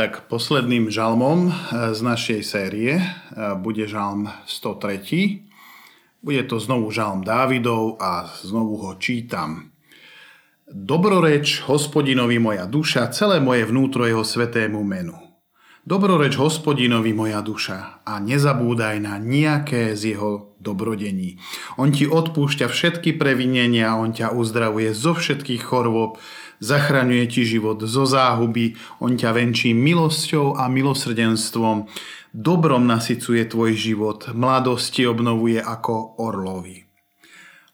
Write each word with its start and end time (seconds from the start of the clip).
Tak 0.00 0.32
posledným 0.32 0.88
žalmom 0.88 1.52
z 1.92 2.00
našej 2.00 2.40
série 2.40 3.04
bude 3.60 3.84
žalm 3.84 4.32
103. 4.48 5.44
Bude 6.24 6.40
to 6.48 6.56
znovu 6.56 6.88
žalm 6.88 7.20
Dávidov 7.20 8.00
a 8.00 8.24
znovu 8.40 8.80
ho 8.80 8.96
čítam. 8.96 9.76
Dobroreč 10.64 11.60
hospodinovi 11.68 12.40
moja 12.40 12.64
duša, 12.64 13.12
celé 13.12 13.44
moje 13.44 13.68
vnútro 13.68 14.08
jeho 14.08 14.24
svetému 14.24 14.80
menu. 14.80 15.20
Dobroreč 15.84 16.40
hospodinovi 16.40 17.12
moja 17.12 17.44
duša 17.44 18.00
a 18.00 18.24
nezabúdaj 18.24 19.04
na 19.04 19.20
nejaké 19.20 19.92
z 20.00 20.16
jeho 20.16 20.56
dobrodení. 20.64 21.36
On 21.76 21.92
ti 21.92 22.08
odpúšťa 22.08 22.72
všetky 22.72 23.20
previnenia, 23.20 24.00
on 24.00 24.16
ťa 24.16 24.32
uzdravuje 24.32 24.96
zo 24.96 25.12
všetkých 25.12 25.60
chorôb, 25.60 26.16
zachraňuje 26.60 27.24
ti 27.26 27.42
život 27.48 27.80
zo 27.82 28.04
záhuby, 28.04 28.76
on 29.00 29.16
ťa 29.16 29.32
venčí 29.32 29.72
milosťou 29.72 30.60
a 30.60 30.68
milosrdenstvom, 30.68 31.88
dobrom 32.30 32.86
nasycuje 32.86 33.48
tvoj 33.48 33.72
život, 33.74 34.28
mladosti 34.36 35.08
obnovuje 35.08 35.58
ako 35.58 36.20
orlovi. 36.20 36.86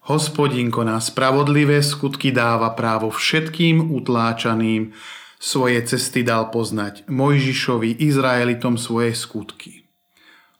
Hospodinko 0.07 0.87
na 0.87 1.03
spravodlivé 1.03 1.83
skutky 1.83 2.31
dáva 2.31 2.71
právo 2.71 3.11
všetkým 3.11 3.91
utláčaným, 3.91 4.95
svoje 5.37 5.83
cesty 5.85 6.25
dal 6.25 6.49
poznať 6.49 7.05
Mojžišovi, 7.11 8.01
Izraelitom 8.01 8.79
svoje 8.79 9.13
skutky. 9.13 9.85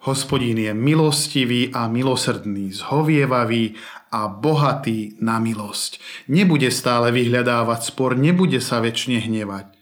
Hospodín 0.06 0.62
je 0.62 0.72
milostivý 0.78 1.74
a 1.74 1.90
milosrdný, 1.90 2.70
zhovievavý 2.72 3.74
a 4.12 4.32
bohatý 4.32 5.20
na 5.20 5.40
milosť. 5.40 6.00
Nebude 6.32 6.72
stále 6.72 7.12
vyhľadávať 7.12 7.92
spor, 7.92 8.16
nebude 8.16 8.64
sa 8.64 8.80
väčšine 8.80 9.24
hnevať. 9.28 9.74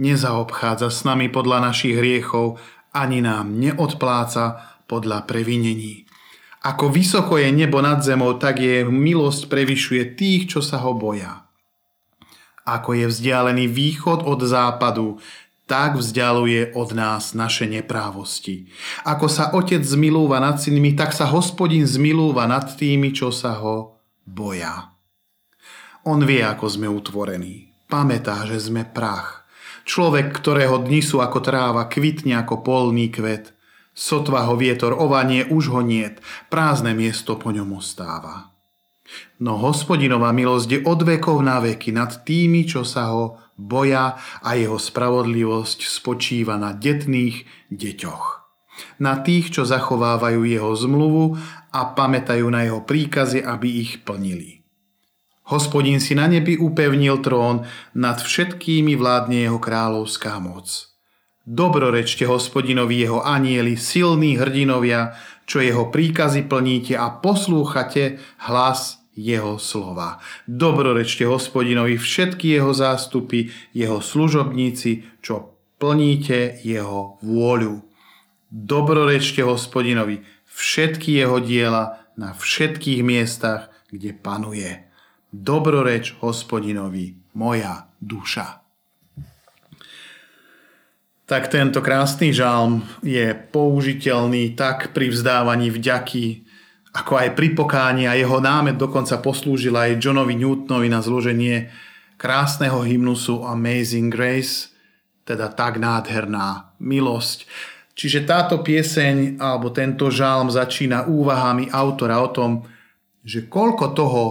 Nezaobchádza 0.00 0.88
s 0.88 1.04
nami 1.04 1.28
podľa 1.28 1.72
našich 1.72 1.96
hriechov, 1.96 2.60
ani 2.92 3.24
nám 3.24 3.56
neodpláca 3.56 4.76
podľa 4.84 5.24
previnení. 5.24 6.04
Ako 6.62 6.94
vysoko 6.94 7.40
je 7.42 7.50
nebo 7.50 7.82
nad 7.82 7.98
zemou, 8.04 8.38
tak 8.38 8.62
je 8.62 8.86
milosť 8.86 9.50
prevyšuje 9.50 10.02
tých, 10.14 10.42
čo 10.52 10.60
sa 10.62 10.78
ho 10.84 10.94
boja. 10.94 11.42
Ako 12.62 12.94
je 12.94 13.10
vzdialený 13.10 13.66
východ 13.66 14.22
od 14.22 14.38
západu, 14.46 15.18
tak 15.72 15.96
vzdialuje 15.96 16.76
od 16.76 16.92
nás 16.92 17.32
naše 17.32 17.64
neprávosti. 17.64 18.68
Ako 19.08 19.24
sa 19.24 19.56
otec 19.56 19.80
zmilúva 19.80 20.36
nad 20.36 20.60
synmi, 20.60 20.92
tak 20.92 21.16
sa 21.16 21.24
hospodin 21.24 21.88
zmilúva 21.88 22.44
nad 22.44 22.76
tými, 22.76 23.16
čo 23.16 23.32
sa 23.32 23.56
ho 23.56 23.96
boja. 24.28 24.92
On 26.04 26.20
vie, 26.20 26.44
ako 26.44 26.68
sme 26.68 26.92
utvorení. 26.92 27.72
Pamätá, 27.88 28.44
že 28.44 28.60
sme 28.60 28.84
prach. 28.84 29.48
Človek, 29.88 30.36
ktorého 30.36 30.76
dni 30.84 31.00
sú 31.00 31.24
ako 31.24 31.40
tráva, 31.40 31.88
kvitne 31.88 32.36
ako 32.36 32.60
polný 32.60 33.08
kvet. 33.08 33.56
Sotva 33.96 34.44
ho 34.52 34.60
vietor 34.60 34.92
ovanie, 34.92 35.48
už 35.48 35.72
ho 35.72 35.80
niet. 35.80 36.20
Prázdne 36.52 36.92
miesto 36.92 37.40
po 37.40 37.48
ňom 37.48 37.80
ostáva. 37.80 38.52
No 39.40 39.56
hospodinová 39.56 40.36
milosť 40.36 40.68
je 40.68 40.80
od 40.84 41.00
vekov 41.00 41.40
na 41.40 41.64
veky 41.64 41.96
nad 41.96 42.12
tými, 42.28 42.68
čo 42.68 42.84
sa 42.84 43.12
ho 43.12 43.41
boja 43.56 44.18
a 44.40 44.54
jeho 44.56 44.80
spravodlivosť 44.80 45.84
spočíva 45.86 46.56
na 46.56 46.72
detných 46.72 47.44
deťoch. 47.70 48.24
Na 49.04 49.20
tých, 49.20 49.52
čo 49.52 49.62
zachovávajú 49.68 50.48
jeho 50.48 50.72
zmluvu 50.72 51.36
a 51.72 51.80
pamätajú 51.92 52.46
na 52.48 52.64
jeho 52.64 52.80
príkazy, 52.82 53.44
aby 53.44 53.68
ich 53.84 54.00
plnili. 54.02 54.64
Hospodin 55.52 55.98
si 55.98 56.14
na 56.16 56.30
nebi 56.30 56.56
upevnil 56.56 57.20
trón, 57.20 57.66
nad 57.92 58.22
všetkými 58.22 58.96
vládne 58.96 59.44
jeho 59.50 59.58
kráľovská 59.60 60.38
moc. 60.40 60.94
Dobrorečte 61.42 62.22
hospodinovi 62.30 63.02
jeho 63.02 63.18
anieli, 63.20 63.74
silní 63.74 64.38
hrdinovia, 64.38 65.18
čo 65.42 65.58
jeho 65.58 65.90
príkazy 65.90 66.46
plníte 66.46 66.94
a 66.94 67.10
poslúchate 67.10 68.22
hlas 68.46 69.01
jeho 69.12 69.60
slova. 69.60 70.18
Dobrorečte 70.48 71.28
hospodinovi 71.28 72.00
všetky 72.00 72.56
jeho 72.56 72.72
zástupy, 72.72 73.52
jeho 73.76 74.00
služobníci, 74.00 75.20
čo 75.20 75.52
plníte 75.76 76.62
jeho 76.64 77.20
vôľu. 77.20 77.84
Dobrorečte 78.52 79.44
hospodinovi 79.44 80.24
všetky 80.48 81.16
jeho 81.16 81.40
diela 81.40 82.02
na 82.16 82.36
všetkých 82.36 83.00
miestach, 83.00 83.72
kde 83.88 84.12
panuje. 84.12 84.84
Dobroreč 85.32 86.16
hospodinovi 86.20 87.16
moja 87.32 87.88
duša. 88.00 88.60
Tak 91.24 91.48
tento 91.48 91.80
krásny 91.80 92.36
žalm 92.36 92.84
je 93.00 93.32
použiteľný 93.32 94.52
tak 94.52 94.92
pri 94.92 95.08
vzdávaní 95.08 95.72
vďaky 95.72 96.44
ako 96.92 97.12
aj 97.16 97.28
pri 97.32 97.56
pokáni 97.56 98.04
a 98.04 98.12
jeho 98.12 98.36
námet 98.36 98.76
dokonca 98.76 99.16
poslúžil 99.24 99.72
aj 99.72 99.96
Johnovi 99.96 100.36
Newtonovi 100.36 100.92
na 100.92 101.00
zloženie 101.00 101.72
krásneho 102.20 102.84
hymnusu 102.84 103.40
Amazing 103.48 104.12
Grace, 104.12 104.68
teda 105.24 105.48
tak 105.56 105.80
nádherná 105.80 106.76
milosť. 106.76 107.48
Čiže 107.96 108.28
táto 108.28 108.60
pieseň 108.60 109.40
alebo 109.40 109.72
tento 109.72 110.12
žalm 110.12 110.52
začína 110.52 111.08
úvahami 111.08 111.72
autora 111.72 112.20
o 112.20 112.28
tom, 112.28 112.64
že 113.24 113.48
koľko 113.48 113.86
toho 113.96 114.22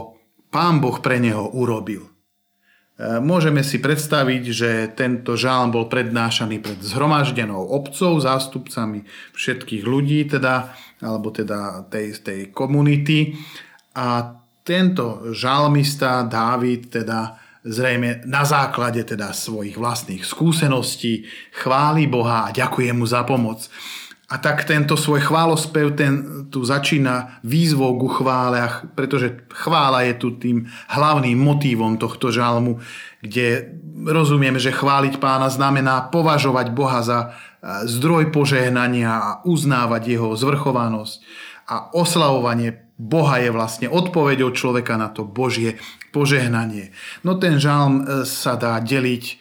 pán 0.53 0.78
Boh 0.83 1.01
pre 1.01 1.17
neho 1.17 1.49
urobil. 1.55 2.10
E, 3.01 3.17
môžeme 3.17 3.66
si 3.66 3.81
predstaviť, 3.81 4.44
že 4.53 4.69
tento 4.94 5.34
žalm 5.34 5.73
bol 5.73 5.89
prednášaný 5.89 6.62
pred 6.62 6.78
zhromaždenou 6.85 7.73
obcov, 7.73 8.22
zástupcami 8.22 9.01
všetkých 9.34 9.84
ľudí, 9.89 10.29
teda, 10.29 10.69
alebo 11.01 11.34
teda 11.34 11.90
tej, 11.90 12.22
tej 12.22 12.40
komunity. 12.53 13.34
A 13.97 14.38
tento 14.61 15.34
žalmista 15.34 16.22
Dávid 16.29 16.94
teda 16.94 17.41
zrejme 17.66 18.22
na 18.29 18.45
základe 18.45 19.01
teda 19.01 19.34
svojich 19.34 19.81
vlastných 19.81 20.22
skúseností 20.22 21.25
chváli 21.57 22.06
Boha 22.06 22.50
a 22.50 22.53
ďakuje 22.53 22.94
mu 22.94 23.09
za 23.09 23.25
pomoc. 23.25 23.66
A 24.31 24.40
tak 24.40 24.64
tento 24.64 24.96
svoj 24.96 25.28
chválospev 25.28 25.92
ten 25.92 26.47
tu 26.47 26.64
začína 26.64 27.44
výzvou 27.44 28.00
ku 28.00 28.08
chvále, 28.08 28.64
pretože 28.96 29.44
chvála 29.52 30.08
je 30.08 30.14
tu 30.16 30.40
tým 30.40 30.72
hlavným 30.88 31.36
motívom 31.36 32.00
tohto 32.00 32.31
žalmu, 32.31 32.80
kde 33.20 33.75
rozumieme, 34.08 34.56
že 34.56 34.72
chváliť 34.72 35.20
pána 35.20 35.52
znamená 35.52 36.08
považovať 36.08 36.68
Boha 36.72 37.03
za 37.03 37.20
e, 37.20 37.28
zdroj 37.91 38.31
požehnania 38.31 39.12
a 39.12 39.31
uznávať 39.44 40.16
jeho 40.16 40.31
zvrchovanosť. 40.40 41.16
A 41.68 41.91
oslavovanie 41.91 42.88
Boha 42.96 43.40
je 43.44 43.52
vlastne 43.52 43.88
odpoveďou 43.91 44.56
človeka 44.56 44.96
na 44.96 45.12
to 45.12 45.28
Božie 45.28 45.75
požehnanie. 46.11 46.91
No 47.23 47.39
ten 47.39 47.57
žalm 47.57 48.03
e, 48.03 48.27
sa 48.27 48.59
dá 48.59 48.77
deliť 48.77 49.23
e, 49.25 49.33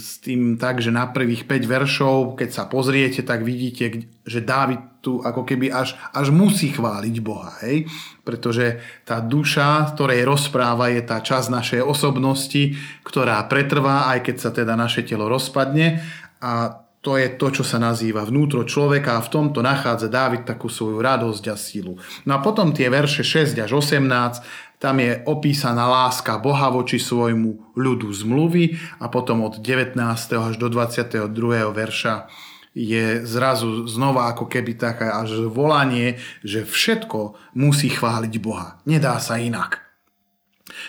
s 0.00 0.18
tým 0.24 0.56
tak, 0.56 0.80
že 0.80 0.88
na 0.88 1.06
prvých 1.12 1.44
5 1.44 1.64
veršov, 1.68 2.16
keď 2.40 2.50
sa 2.50 2.64
pozriete, 2.66 3.20
tak 3.20 3.44
vidíte, 3.44 4.08
že 4.24 4.40
Dávid 4.40 5.00
tu 5.00 5.20
ako 5.24 5.48
keby 5.48 5.72
až, 5.72 5.96
až 6.12 6.28
musí 6.32 6.72
chváliť 6.72 7.16
Boha. 7.24 7.56
Hej? 7.64 7.88
Pretože 8.24 8.80
tá 9.04 9.20
duša, 9.20 9.96
ktorej 9.96 10.28
rozpráva, 10.28 10.92
je 10.92 11.00
tá 11.04 11.20
časť 11.20 11.48
našej 11.48 11.80
osobnosti, 11.84 12.76
ktorá 13.04 13.40
pretrvá, 13.48 14.12
aj 14.12 14.28
keď 14.28 14.36
sa 14.36 14.50
teda 14.52 14.76
naše 14.76 15.04
telo 15.04 15.28
rozpadne. 15.28 16.04
A 16.40 16.84
to 17.00 17.16
je 17.16 17.32
to, 17.40 17.48
čo 17.48 17.64
sa 17.64 17.80
nazýva 17.80 18.28
vnútro 18.28 18.60
človeka 18.68 19.16
a 19.16 19.24
v 19.24 19.32
tomto 19.32 19.64
nachádza 19.64 20.12
Dávid 20.12 20.44
takú 20.44 20.68
svoju 20.68 21.00
radosť 21.00 21.44
a 21.48 21.56
silu. 21.56 21.96
No 22.28 22.30
a 22.36 22.38
potom 22.44 22.76
tie 22.76 22.92
verše 22.92 23.24
6 23.24 23.56
až 23.56 23.72
18 23.80 24.80
tam 24.80 24.96
je 24.96 25.20
opísaná 25.28 25.84
láska 25.88 26.40
Boha 26.40 26.72
voči 26.72 26.96
svojmu 26.96 27.76
ľudu 27.76 28.08
zmluvy 28.08 28.80
a 29.00 29.12
potom 29.12 29.44
od 29.44 29.60
19. 29.60 29.96
až 30.32 30.54
do 30.56 30.72
22. 30.72 31.28
verša 31.72 32.32
je 32.72 33.26
zrazu 33.26 33.84
znova 33.84 34.32
ako 34.32 34.48
keby 34.48 34.78
také 34.78 35.04
až 35.04 35.50
volanie, 35.52 36.16
že 36.40 36.64
všetko 36.64 37.52
musí 37.60 37.92
chváliť 37.92 38.32
Boha. 38.40 38.80
Nedá 38.88 39.20
sa 39.20 39.36
inak. 39.36 39.89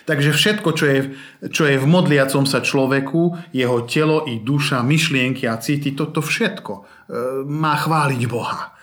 Takže 0.05 0.31
všetko, 0.33 0.69
čo 0.73 0.85
je, 0.85 0.99
čo 1.51 1.63
je 1.67 1.77
v 1.77 1.87
modliacom 1.87 2.43
sa 2.43 2.59
človeku, 2.63 3.51
jeho 3.55 3.77
telo 3.85 4.25
i 4.25 4.41
duša, 4.41 4.81
myšlienky 4.81 5.45
a 5.45 5.59
city, 5.61 5.93
toto 5.93 6.19
všetko 6.19 6.73
e, 6.73 6.81
má 7.47 7.77
chváliť 7.77 8.21
Boha. 8.27 8.73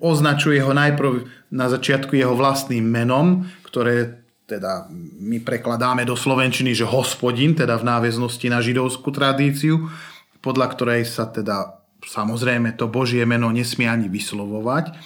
Označuje 0.00 0.64
ho 0.64 0.72
najprv 0.72 1.28
na 1.52 1.68
začiatku 1.68 2.16
jeho 2.16 2.32
vlastným 2.32 2.84
menom, 2.84 3.44
ktoré 3.68 4.24
teda 4.48 4.88
my 5.20 5.44
prekladáme 5.44 6.08
do 6.08 6.16
slovenčiny, 6.16 6.72
že 6.72 6.88
hospodin, 6.88 7.52
teda 7.52 7.76
v 7.76 7.84
náväznosti 7.84 8.48
na 8.48 8.64
židovskú 8.64 9.12
tradíciu, 9.12 9.92
podľa 10.40 10.72
ktorej 10.72 11.04
sa 11.04 11.28
teda 11.28 11.78
samozrejme 12.00 12.72
to 12.80 12.88
Božie 12.88 13.28
meno 13.28 13.52
nesmie 13.52 13.84
ani 13.84 14.08
vyslovovať. 14.08 14.96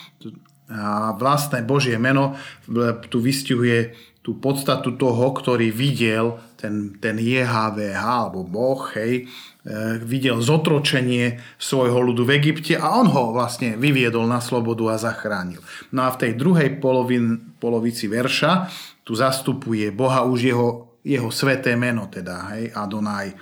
A 0.73 1.13
vlastné 1.13 1.61
Božie 1.63 2.01
meno 2.01 2.35
tu 3.13 3.19
vystihuje 3.21 3.93
tú 4.23 4.39
podstatu 4.39 4.95
toho, 4.95 5.35
ktorý 5.35 5.75
videl 5.75 6.39
ten, 6.55 6.95
ten 7.03 7.19
JHVH 7.19 7.99
alebo 7.99 8.47
Boh, 8.47 8.79
hej, 8.95 9.27
videl 10.07 10.39
zotročenie 10.39 11.43
svojho 11.59 11.99
ľudu 11.99 12.23
v 12.23 12.39
Egypte 12.39 12.79
a 12.79 13.03
on 13.03 13.11
ho 13.11 13.35
vlastne 13.35 13.75
vyviedol 13.75 14.31
na 14.31 14.39
slobodu 14.39 14.95
a 14.95 14.97
zachránil. 15.03 15.59
No 15.91 16.07
a 16.07 16.15
v 16.15 16.21
tej 16.23 16.33
druhej 16.39 16.79
polovin, 16.79 17.59
polovici 17.59 18.07
verša 18.07 18.71
tu 19.03 19.19
zastupuje 19.19 19.91
Boha 19.91 20.23
už 20.23 20.39
jeho, 20.55 20.69
jeho 21.03 21.31
sveté 21.35 21.75
meno, 21.75 22.07
teda, 22.07 22.55
hej, 22.55 22.71
Adonaj. 22.71 23.35
E, 23.35 23.37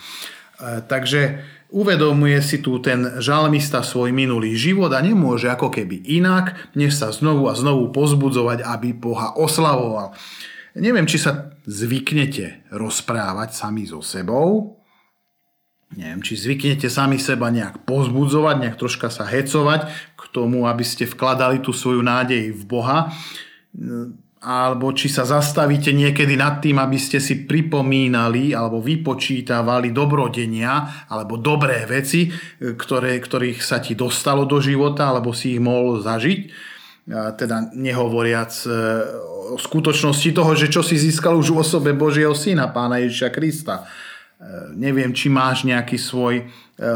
takže 0.88 1.20
uvedomuje 1.70 2.38
si 2.42 2.58
tu 2.58 2.78
ten 2.82 3.22
žalmista 3.22 3.82
svoj 3.82 4.10
minulý 4.10 4.58
život 4.58 4.90
a 4.90 5.00
nemôže 5.02 5.46
ako 5.46 5.70
keby 5.70 6.02
inak, 6.06 6.54
než 6.74 6.98
sa 6.98 7.14
znovu 7.14 7.46
a 7.46 7.54
znovu 7.54 7.94
pozbudzovať, 7.94 8.66
aby 8.66 8.94
Boha 8.94 9.34
oslavoval. 9.38 10.14
Neviem, 10.78 11.06
či 11.06 11.18
sa 11.18 11.50
zvyknete 11.66 12.70
rozprávať 12.70 13.54
sami 13.54 13.86
so 13.86 13.98
sebou, 14.02 14.78
neviem, 15.98 16.22
či 16.22 16.38
zvyknete 16.38 16.86
sami 16.86 17.18
seba 17.18 17.50
nejak 17.50 17.82
pozbudzovať, 17.82 18.54
nejak 18.62 18.78
troška 18.78 19.10
sa 19.10 19.26
hecovať 19.26 19.90
k 20.14 20.22
tomu, 20.30 20.70
aby 20.70 20.86
ste 20.86 21.10
vkladali 21.10 21.58
tú 21.58 21.74
svoju 21.74 22.02
nádej 22.06 22.54
v 22.54 22.62
Boha 22.66 23.10
alebo 24.40 24.96
či 24.96 25.12
sa 25.12 25.28
zastavíte 25.28 25.92
niekedy 25.92 26.32
nad 26.32 26.64
tým, 26.64 26.80
aby 26.80 26.96
ste 26.96 27.20
si 27.20 27.44
pripomínali 27.44 28.56
alebo 28.56 28.80
vypočítavali 28.80 29.92
dobrodenia 29.92 31.04
alebo 31.12 31.36
dobré 31.36 31.84
veci, 31.84 32.32
ktoré, 32.56 33.20
ktorých 33.20 33.60
sa 33.60 33.84
ti 33.84 33.92
dostalo 33.92 34.48
do 34.48 34.56
života 34.56 35.12
alebo 35.12 35.36
si 35.36 35.56
ich 35.56 35.60
mohol 35.60 36.00
zažiť. 36.00 36.40
Teda 37.10 37.68
nehovoriac 37.74 38.54
e, 38.64 38.70
o 39.50 39.58
skutočnosti 39.58 40.30
toho, 40.30 40.52
že 40.54 40.70
čo 40.70 40.80
si 40.80 40.94
získal 40.94 41.34
už 41.34 41.50
v 41.50 41.60
osobe 41.60 41.90
Božieho 41.90 42.36
Syna, 42.38 42.70
Pána 42.70 43.02
Ježiša 43.02 43.34
Krista 43.34 43.82
E, 43.82 44.09
neviem, 44.72 45.12
či 45.12 45.28
máš 45.28 45.68
nejaký 45.68 46.00
svoj 46.00 46.34
e, 46.40 46.44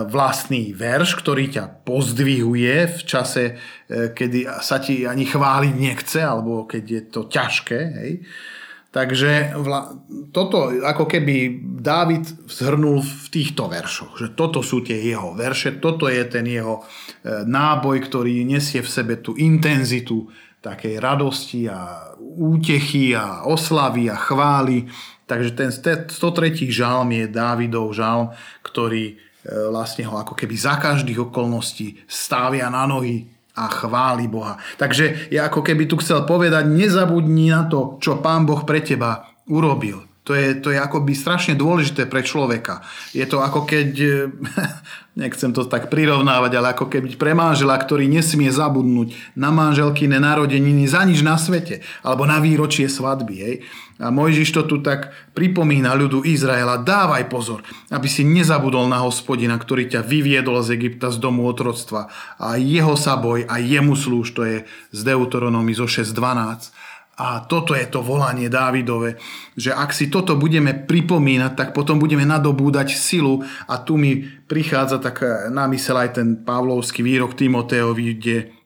vlastný 0.08 0.72
verš, 0.72 1.20
ktorý 1.20 1.52
ťa 1.52 1.84
pozdvihuje 1.84 2.76
v 2.88 3.00
čase, 3.04 3.44
e, 3.44 3.54
kedy 4.16 4.48
sa 4.64 4.80
ti 4.80 5.04
ani 5.04 5.28
chváliť 5.28 5.74
nechce, 5.76 6.24
alebo 6.24 6.64
keď 6.64 6.84
je 6.88 7.02
to 7.04 7.20
ťažké. 7.28 7.80
Hej. 8.00 8.12
Takže 8.94 9.58
toto 10.30 10.70
ako 10.70 11.10
keby 11.10 11.58
Dávid 11.82 12.30
zhrnul 12.46 13.02
v 13.02 13.26
týchto 13.26 13.66
veršoch, 13.66 14.22
že 14.22 14.38
toto 14.38 14.62
sú 14.62 14.86
tie 14.86 15.02
jeho 15.02 15.34
verše, 15.34 15.82
toto 15.82 16.06
je 16.06 16.22
ten 16.30 16.46
jeho 16.46 16.86
náboj, 17.26 17.98
ktorý 18.06 18.46
nesie 18.46 18.86
v 18.86 18.94
sebe 18.94 19.18
tú 19.18 19.34
intenzitu 19.34 20.30
takej 20.62 21.02
radosti 21.02 21.68
a 21.68 22.14
útechy 22.22 23.12
a 23.12 23.44
oslavy 23.44 24.08
a 24.08 24.16
chvály 24.16 24.88
Takže 25.24 25.50
ten 25.56 25.70
103. 25.72 26.10
žalm 26.68 27.08
je 27.12 27.24
Dávidov 27.28 27.96
žalm, 27.96 28.32
ktorý 28.60 29.04
e, 29.12 29.14
vlastne 29.72 30.04
ho 30.04 30.20
ako 30.20 30.36
keby 30.36 30.54
za 30.56 30.76
každých 30.76 31.32
okolností 31.32 32.04
stávia 32.04 32.68
na 32.68 32.84
nohy 32.84 33.24
a 33.54 33.70
chváli 33.70 34.26
Boha. 34.26 34.58
Takže 34.76 35.30
ja 35.30 35.48
ako 35.48 35.62
keby 35.62 35.86
tu 35.86 35.96
chcel 36.02 36.26
povedať, 36.26 36.66
nezabudni 36.68 37.54
na 37.54 37.64
to, 37.70 37.96
čo 38.02 38.20
Pán 38.20 38.44
Boh 38.44 38.66
pre 38.66 38.82
teba 38.82 39.32
urobil. 39.48 40.13
To 40.24 40.32
je, 40.32 40.56
to 40.56 40.72
je 40.72 40.80
akoby 40.80 41.12
strašne 41.12 41.52
dôležité 41.52 42.08
pre 42.08 42.24
človeka. 42.24 42.80
Je 43.12 43.28
to 43.28 43.44
ako 43.44 43.68
keď, 43.68 43.92
nechcem 45.20 45.52
to 45.52 45.68
tak 45.68 45.92
prirovnávať, 45.92 46.52
ale 46.56 46.72
ako 46.72 46.88
keď 46.88 47.20
pre 47.20 47.36
manžela, 47.36 47.76
ktorý 47.76 48.08
nesmie 48.08 48.48
zabudnúť 48.48 49.36
na 49.36 49.52
manželkyné 49.52 50.16
narodeniny 50.16 50.88
za 50.88 51.04
nič 51.04 51.20
na 51.20 51.36
svete, 51.36 51.84
alebo 52.00 52.24
na 52.24 52.40
výročie 52.40 52.88
svadby. 52.88 53.34
Hej. 53.36 53.54
A 54.00 54.08
Mojžiš 54.08 54.50
to 54.56 54.62
tu 54.64 54.80
tak 54.80 55.12
pripomína 55.36 55.92
ľudu 55.92 56.24
Izraela, 56.24 56.80
dávaj 56.80 57.28
pozor, 57.28 57.60
aby 57.92 58.08
si 58.08 58.24
nezabudol 58.24 58.88
na 58.88 59.04
hospodina, 59.04 59.60
ktorý 59.60 59.92
ťa 59.92 60.02
vyviedol 60.02 60.56
z 60.64 60.80
Egypta 60.80 61.12
z 61.12 61.20
domu 61.20 61.44
otroctva 61.44 62.08
a 62.40 62.56
jeho 62.56 62.96
sa 62.96 63.20
boj 63.20 63.44
a 63.44 63.60
jemu 63.60 63.92
slúž, 63.92 64.32
to 64.32 64.42
je 64.42 64.56
z 64.88 65.00
Deuteronomy 65.04 65.76
zo 65.76 65.84
6.12 65.84 66.83
a 67.14 67.46
toto 67.46 67.78
je 67.78 67.86
to 67.86 68.02
volanie 68.02 68.50
Dávidove, 68.50 69.14
že 69.54 69.70
ak 69.70 69.94
si 69.94 70.10
toto 70.10 70.34
budeme 70.34 70.74
pripomínať, 70.74 71.52
tak 71.54 71.68
potom 71.70 72.02
budeme 72.02 72.26
nadobúdať 72.26 72.90
silu 72.94 73.42
a 73.70 73.78
tu 73.78 73.94
mi 73.94 74.26
prichádza 74.26 74.98
tak 74.98 75.22
na 75.54 75.70
mysel 75.70 75.94
aj 75.94 76.10
ten 76.18 76.28
Pavlovský 76.42 77.06
výrok 77.06 77.38
Timoteovi, 77.38 78.18
kde 78.18 78.63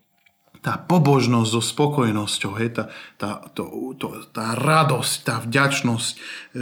tá 0.59 0.75
pobožnosť 0.77 1.51
so 1.55 1.63
spokojnosťou, 1.63 2.53
hej, 2.59 2.71
tá, 2.75 2.85
tá, 3.15 3.31
to, 3.55 3.95
to, 3.95 4.27
tá 4.35 4.59
radosť, 4.59 5.15
tá 5.23 5.37
vďačnosť, 5.43 6.13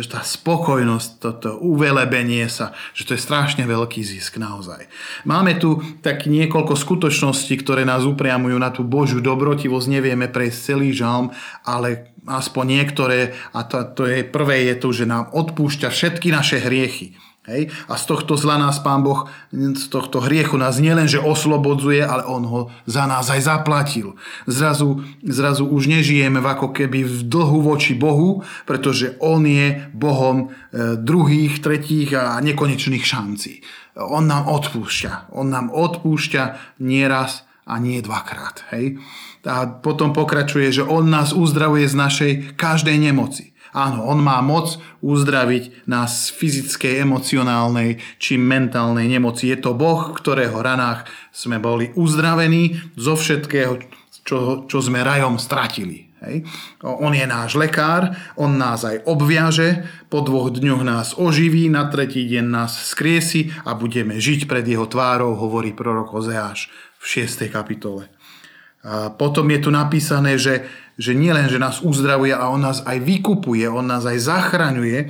tá 0.08 0.20
spokojnosť, 0.20 1.08
toto 1.19 1.56
uvelebenie 1.60 2.44
sa, 2.52 2.76
že 2.93 3.08
to 3.08 3.12
je 3.16 3.20
strašne 3.20 3.64
veľký 3.64 4.04
zisk 4.04 4.37
naozaj. 4.37 4.88
Máme 5.25 5.56
tu 5.56 5.81
tak 6.04 6.28
niekoľko 6.28 6.76
skutočností, 6.76 7.56
ktoré 7.60 7.88
nás 7.88 8.04
upriamujú 8.04 8.56
na 8.60 8.69
tú 8.69 8.84
Božiu 8.84 9.25
dobrotivosť, 9.25 9.87
nevieme 9.88 10.28
prejsť 10.28 10.58
celý 10.75 10.92
žalm, 10.92 11.32
ale 11.64 12.12
aspoň 12.26 12.64
niektoré, 12.82 13.32
a 13.54 13.62
to, 13.64 13.87
to 13.94 14.02
je 14.04 14.26
prvé 14.26 14.69
je 14.72 14.75
tu, 14.76 14.88
že 14.90 15.06
nám 15.06 15.31
odpúšťa 15.32 15.88
všetky 15.88 16.28
naše 16.34 16.58
hriechy. 16.60 17.14
Hej? 17.46 17.70
A 17.87 17.94
z 17.94 18.04
tohto 18.10 18.34
zla 18.34 18.58
nás 18.58 18.82
Pán 18.82 19.06
Boh, 19.06 19.31
z 19.54 19.87
tohto 19.87 20.19
hriechu 20.19 20.58
nás 20.58 20.82
nielenže 20.82 21.22
oslobodzuje, 21.22 22.02
ale 22.02 22.26
On 22.26 22.43
ho 22.43 22.60
za 22.84 23.06
nás 23.06 23.31
aj 23.31 23.46
zaplatil. 23.46 24.19
Zrazu, 24.50 25.06
zrazu 25.22 25.64
už 25.66 25.87
nežijeme 25.87 26.43
v 26.43 26.46
ako 26.46 26.75
keby 26.75 27.06
v 27.06 27.16
dlhu 27.26 27.62
voči 27.62 27.94
Bohu, 27.94 28.43
pretože 28.66 29.14
On 29.22 29.40
je 29.46 29.87
Bohom 29.94 30.50
e, 30.50 30.98
druhých, 30.98 31.62
tretích 31.62 32.12
a 32.19 32.37
nekonečných 32.43 33.06
šancí. 33.06 33.62
On 33.96 34.28
nám 34.28 34.50
odpúšťa. 34.50 35.32
On 35.32 35.49
nám 35.49 35.72
odpúšťa 35.72 36.76
nieraz 36.84 37.49
a 37.66 37.81
nie 37.81 37.99
dvakrát. 38.04 38.62
Hej? 38.70 39.00
A 39.46 39.66
potom 39.66 40.14
pokračuje, 40.14 40.70
že 40.70 40.87
On 40.87 41.06
nás 41.06 41.32
uzdravuje 41.32 41.87
z 41.88 41.96
našej 41.96 42.32
každej 42.58 42.99
nemoci. 42.99 43.56
Áno, 43.76 44.08
on 44.08 44.25
má 44.25 44.40
moc 44.40 44.81
uzdraviť 45.05 45.84
nás 45.84 46.32
z 46.32 46.40
fyzickej, 46.40 47.05
emocionálnej 47.05 48.00
či 48.17 48.40
mentálnej 48.40 49.05
nemoci. 49.05 49.52
Je 49.52 49.61
to 49.61 49.76
Boh, 49.76 50.17
ktorého 50.17 50.64
ranách 50.64 51.05
sme 51.28 51.61
boli 51.61 51.93
uzdravení 51.93 52.73
zo 52.96 53.20
všetkého, 53.20 53.84
čo, 54.25 54.64
čo 54.64 54.78
sme 54.81 55.05
rajom 55.05 55.37
stratili. 55.37 56.08
Hej. 56.25 56.49
On 56.81 57.12
je 57.12 57.28
náš 57.28 57.61
lekár, 57.61 58.17
on 58.40 58.56
nás 58.56 58.81
aj 58.88 59.05
obviaže, 59.05 59.84
po 60.08 60.25
dvoch 60.25 60.49
dňoch 60.49 60.81
nás 60.81 61.12
oživí, 61.20 61.69
na 61.69 61.93
tretí 61.93 62.25
deň 62.25 62.46
nás 62.49 62.73
skriesi 62.88 63.52
a 63.69 63.76
budeme 63.76 64.17
žiť 64.17 64.49
pred 64.49 64.64
jeho 64.64 64.88
tvárou, 64.88 65.37
hovorí 65.37 65.76
prorok 65.76 66.17
Ozeáš 66.17 66.73
v 66.97 67.28
6. 67.28 67.52
kapitole. 67.52 68.09
A 68.87 69.12
potom 69.12 69.45
je 69.52 69.61
tu 69.61 69.68
napísané, 69.68 70.40
že 70.40 70.64
že 70.97 71.12
nielen, 71.12 71.53
že 71.53 71.61
nás 71.61 71.85
uzdravuje, 71.85 72.33
a 72.33 72.49
on 72.49 72.65
nás 72.65 72.81
aj 72.85 72.99
vykupuje, 73.05 73.69
on 73.69 73.85
nás 73.85 74.09
aj 74.09 74.17
zachraňuje. 74.17 74.99
E, 75.05 75.07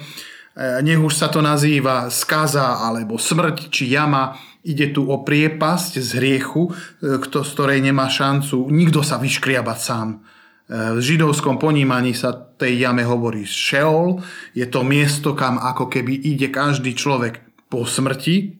nech 0.82 0.98
už 0.98 1.14
sa 1.14 1.30
to 1.30 1.38
nazýva 1.38 2.10
skaza 2.10 2.82
alebo 2.82 3.16
smrť 3.16 3.70
či 3.70 3.94
jama, 3.94 4.34
ide 4.66 4.90
tu 4.90 5.06
o 5.06 5.22
priepasť 5.22 6.02
z 6.02 6.10
hriechu, 6.18 6.66
e, 6.66 7.22
z 7.22 7.50
ktorej 7.54 7.78
nemá 7.78 8.10
šancu 8.10 8.66
nikto 8.66 9.06
sa 9.06 9.22
vyškriabať 9.22 9.78
sám. 9.78 10.08
E, 10.10 10.98
v 10.98 11.00
židovskom 11.00 11.62
ponímaní 11.62 12.18
sa 12.18 12.34
tej 12.34 12.82
jame 12.82 13.06
hovorí 13.06 13.46
Sheol, 13.46 14.18
je 14.58 14.66
to 14.66 14.82
miesto, 14.82 15.38
kam 15.38 15.62
ako 15.62 15.86
keby 15.86 16.18
ide 16.18 16.50
každý 16.50 16.98
človek 16.98 17.46
po 17.70 17.86
smrti. 17.86 18.58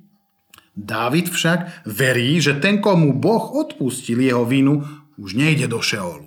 Dávid 0.77 1.33
však 1.33 1.89
verí, 1.89 2.39
že 2.39 2.61
ten, 2.61 2.79
komu 2.85 3.17
Boh 3.17 3.51
odpustil 3.57 4.21
jeho 4.21 4.45
vinu, 4.45 4.85
už 5.17 5.33
nejde 5.33 5.67
do 5.67 5.81
Šeolu. 5.81 6.26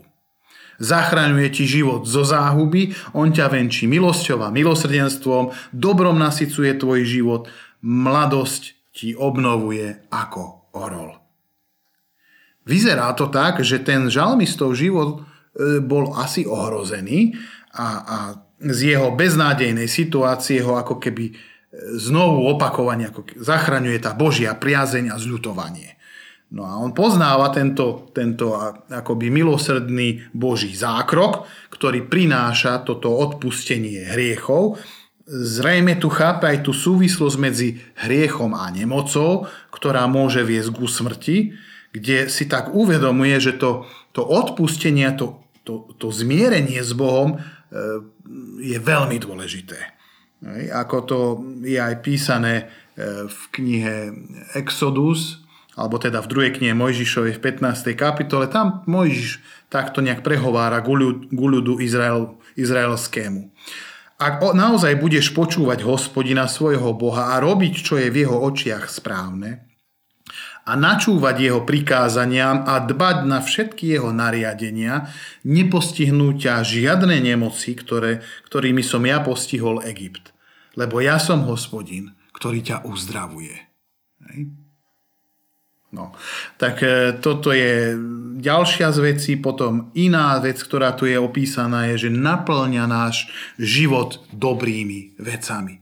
Zachraňuje 0.79 1.47
ti 1.51 1.67
život 1.67 2.07
zo 2.07 2.23
záhuby, 2.23 2.95
on 3.11 3.35
ťa 3.35 3.51
venčí 3.51 3.83
milosťou 3.85 4.47
a 4.47 4.49
milosrdenstvom, 4.49 5.51
dobrom 5.75 6.15
nasycuje 6.15 6.71
tvoj 6.79 7.03
život, 7.03 7.41
mladosť 7.83 8.79
ti 8.95 9.11
obnovuje 9.11 10.07
ako 10.07 10.71
orol. 10.75 11.19
Vyzerá 12.63 13.11
to 13.17 13.27
tak, 13.27 13.59
že 13.59 13.83
ten 13.83 14.07
žalmistov 14.07 14.71
život 14.77 15.19
e, 15.19 15.83
bol 15.83 16.15
asi 16.15 16.47
ohrozený 16.47 17.35
a, 17.75 17.87
a 17.99 18.17
z 18.59 18.95
jeho 18.95 19.15
beznádejnej 19.15 19.87
situácie 19.87 20.63
ho 20.63 20.79
ako 20.79 20.99
keby 20.99 21.31
e, 21.31 21.33
znovu 21.99 22.47
opakovane 22.51 23.09
ako 23.09 23.25
zachraňuje 23.39 23.97
tá 23.99 24.15
Božia 24.15 24.55
priazeň 24.55 25.11
a 25.11 25.17
zľutovanie. 25.19 25.98
No 26.49 26.65
a 26.65 26.81
on 26.81 26.97
poznáva 26.97 27.53
tento, 27.53 28.09
tento 28.09 28.57
akoby 28.89 29.29
milosrdný 29.29 30.33
Boží 30.33 30.73
zákrok, 30.73 31.45
ktorý 31.69 32.09
prináša 32.09 32.81
toto 32.81 33.13
odpustenie 33.13 34.09
hriechov. 34.09 34.81
Zrejme 35.29 36.01
tu 36.01 36.09
chápe 36.09 36.49
aj 36.49 36.65
tú 36.65 36.73
súvislosť 36.73 37.37
medzi 37.37 37.77
hriechom 38.01 38.57
a 38.57 38.65
nemocou, 38.73 39.45
ktorá 39.69 40.09
môže 40.09 40.41
viesť 40.41 40.73
ku 40.73 40.89
smrti, 40.89 41.53
kde 41.93 42.25
si 42.33 42.49
tak 42.49 42.73
uvedomuje, 42.73 43.37
že 43.37 43.53
to, 43.53 43.85
to 44.09 44.25
odpustenie, 44.25 45.05
to, 45.13 45.45
to, 45.61 45.93
to 46.01 46.09
zmierenie 46.09 46.81
s 46.81 46.97
Bohom 46.97 47.37
e, 47.37 47.39
je 48.57 48.77
veľmi 48.81 49.21
dôležité. 49.21 49.77
Ako 50.73 50.97
to 51.05 51.19
je 51.61 51.77
aj 51.77 51.99
písané 51.99 52.71
v 53.27 53.41
knihe 53.59 53.95
Exodus, 54.55 55.43
alebo 55.79 55.95
teda 55.95 56.19
v 56.19 56.27
druhej 56.27 56.51
knihe 56.59 56.75
Mojžišovej 56.75 57.39
v 57.39 57.43
15. 57.63 57.95
kapitole, 57.95 58.51
tam 58.51 58.83
Mojžiš 58.83 59.39
takto 59.71 60.03
nejak 60.03 60.27
prehovára 60.27 60.83
k 60.83 60.91
ľudu 61.31 61.79
Izrael, 61.79 62.35
izraelskému. 62.59 63.55
Ak 64.19 64.43
naozaj 64.43 64.99
budeš 64.99 65.31
počúvať 65.31 65.87
hospodina 65.87 66.51
svojho 66.51 66.91
Boha 66.91 67.31
a 67.31 67.39
robiť, 67.39 67.73
čo 67.79 67.95
je 67.95 68.11
v 68.11 68.27
jeho 68.27 68.35
očiach 68.35 68.91
správne, 68.91 69.63
a 70.67 70.77
načúvať 70.77 71.35
jeho 71.39 71.61
prikázaniam 71.65 72.61
a 72.67 72.77
dbať 72.83 73.17
na 73.25 73.41
všetky 73.41 73.89
jeho 73.95 74.13
nariadenia, 74.13 75.09
nepostihnú 75.41 76.37
ťa 76.37 76.61
žiadne 76.61 77.17
nemoci, 77.23 77.73
ktoré, 77.73 78.21
ktorými 78.45 78.85
som 78.85 79.01
ja 79.01 79.17
postihol 79.23 79.81
Egypt. 79.81 80.29
Lebo 80.77 81.01
ja 81.01 81.17
som 81.17 81.47
hospodin, 81.49 82.13
ktorý 82.37 82.61
ťa 82.61 82.77
uzdravuje. 82.85 83.55
Hej. 84.29 84.68
No, 85.89 86.13
tak 86.61 86.85
e, 86.85 87.17
toto 87.17 87.49
je 87.49 87.97
ďalšia 88.37 88.93
z 88.93 88.99
vecí. 89.01 89.31
Potom 89.41 89.89
iná 89.97 90.37
vec, 90.37 90.61
ktorá 90.61 90.93
tu 90.93 91.09
je 91.09 91.17
opísaná, 91.17 91.89
je, 91.89 92.05
že 92.05 92.09
naplňa 92.13 92.85
náš 92.85 93.25
život 93.57 94.21
dobrými 94.29 95.17
vecami. 95.17 95.81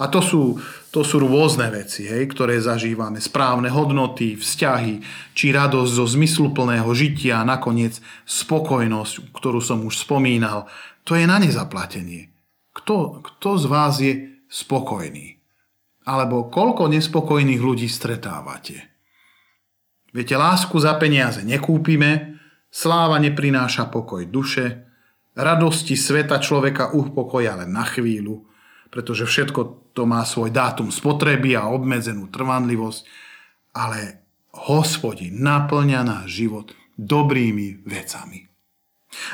A 0.00 0.08
to 0.08 0.24
sú, 0.24 0.56
to 0.88 1.04
sú 1.04 1.20
rôzne 1.20 1.68
veci, 1.68 2.08
hej, 2.08 2.26
ktoré 2.32 2.58
zažívame. 2.58 3.20
Správne 3.20 3.68
hodnoty, 3.68 4.40
vzťahy, 4.40 5.04
či 5.36 5.52
radosť 5.52 5.92
zo 5.94 6.06
zmysluplného 6.08 6.88
žitia, 6.96 7.44
a 7.44 7.46
nakoniec 7.46 8.00
spokojnosť, 8.24 9.36
ktorú 9.36 9.60
som 9.60 9.84
už 9.84 10.00
spomínal. 10.02 10.66
To 11.04 11.14
je 11.14 11.28
na 11.28 11.38
nezaplatenie. 11.38 12.32
Kto, 12.72 13.20
kto 13.20 13.48
z 13.60 13.64
vás 13.68 14.00
je 14.00 14.42
spokojný? 14.48 15.38
Alebo 16.08 16.50
koľko 16.50 16.88
nespokojných 16.90 17.62
ľudí 17.62 17.86
stretávate? 17.86 18.91
Viete, 20.12 20.36
lásku 20.36 20.76
za 20.76 20.92
peniaze 21.00 21.40
nekúpime, 21.40 22.36
sláva 22.68 23.16
neprináša 23.16 23.88
pokoj 23.88 24.28
duše, 24.28 24.84
radosti 25.32 25.96
sveta 25.96 26.36
človeka 26.36 26.92
upokoja 26.92 27.56
len 27.64 27.72
na 27.72 27.88
chvíľu, 27.88 28.44
pretože 28.92 29.24
všetko 29.24 29.92
to 29.96 30.04
má 30.04 30.20
svoj 30.28 30.52
dátum 30.52 30.92
spotreby 30.92 31.56
a 31.56 31.72
obmedzenú 31.72 32.28
trvanlivosť, 32.28 33.00
ale 33.72 34.28
hospodin 34.68 35.40
naplňa 35.40 36.00
náš 36.04 36.44
život 36.44 36.76
dobrými 37.00 37.88
vecami. 37.88 38.52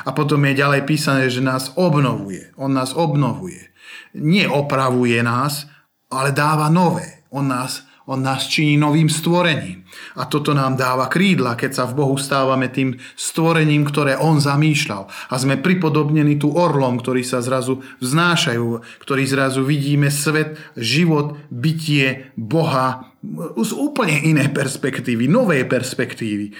A 0.07 0.15
potom 0.15 0.43
je 0.47 0.59
ďalej 0.59 0.87
písané, 0.87 1.27
že 1.27 1.43
nás 1.43 1.75
obnovuje. 1.75 2.51
On 2.59 2.71
nás 2.71 2.95
obnovuje. 2.95 3.71
Nie 4.15 4.47
opravuje 4.47 5.19
nás, 5.23 5.67
ale 6.11 6.35
dáva 6.35 6.67
nové. 6.71 7.23
On 7.31 7.43
nás 7.43 7.87
on 8.09 8.25
nás 8.25 8.49
činí 8.49 8.73
novým 8.73 9.05
stvorením. 9.05 9.85
A 10.17 10.25
toto 10.25 10.57
nám 10.57 10.73
dáva 10.73 11.05
krídla, 11.05 11.53
keď 11.53 11.71
sa 11.77 11.83
v 11.85 12.01
Bohu 12.01 12.17
stávame 12.17 12.73
tým 12.73 12.97
stvorením, 13.13 13.85
ktoré 13.85 14.17
On 14.17 14.41
zamýšľal. 14.41 15.05
A 15.29 15.35
sme 15.37 15.61
pripodobnení 15.61 16.41
tu 16.41 16.49
orlom, 16.49 16.97
ktorí 16.97 17.21
sa 17.21 17.45
zrazu 17.45 17.85
vznášajú, 18.01 18.81
ktorí 19.05 19.23
zrazu 19.29 19.61
vidíme 19.61 20.09
svet, 20.09 20.57
život, 20.73 21.37
bytie 21.53 22.33
Boha 22.33 23.13
z 23.55 23.71
úplne 23.77 24.25
inej 24.25 24.49
perspektívy, 24.55 25.29
novej 25.29 25.69
perspektívy 25.69 26.55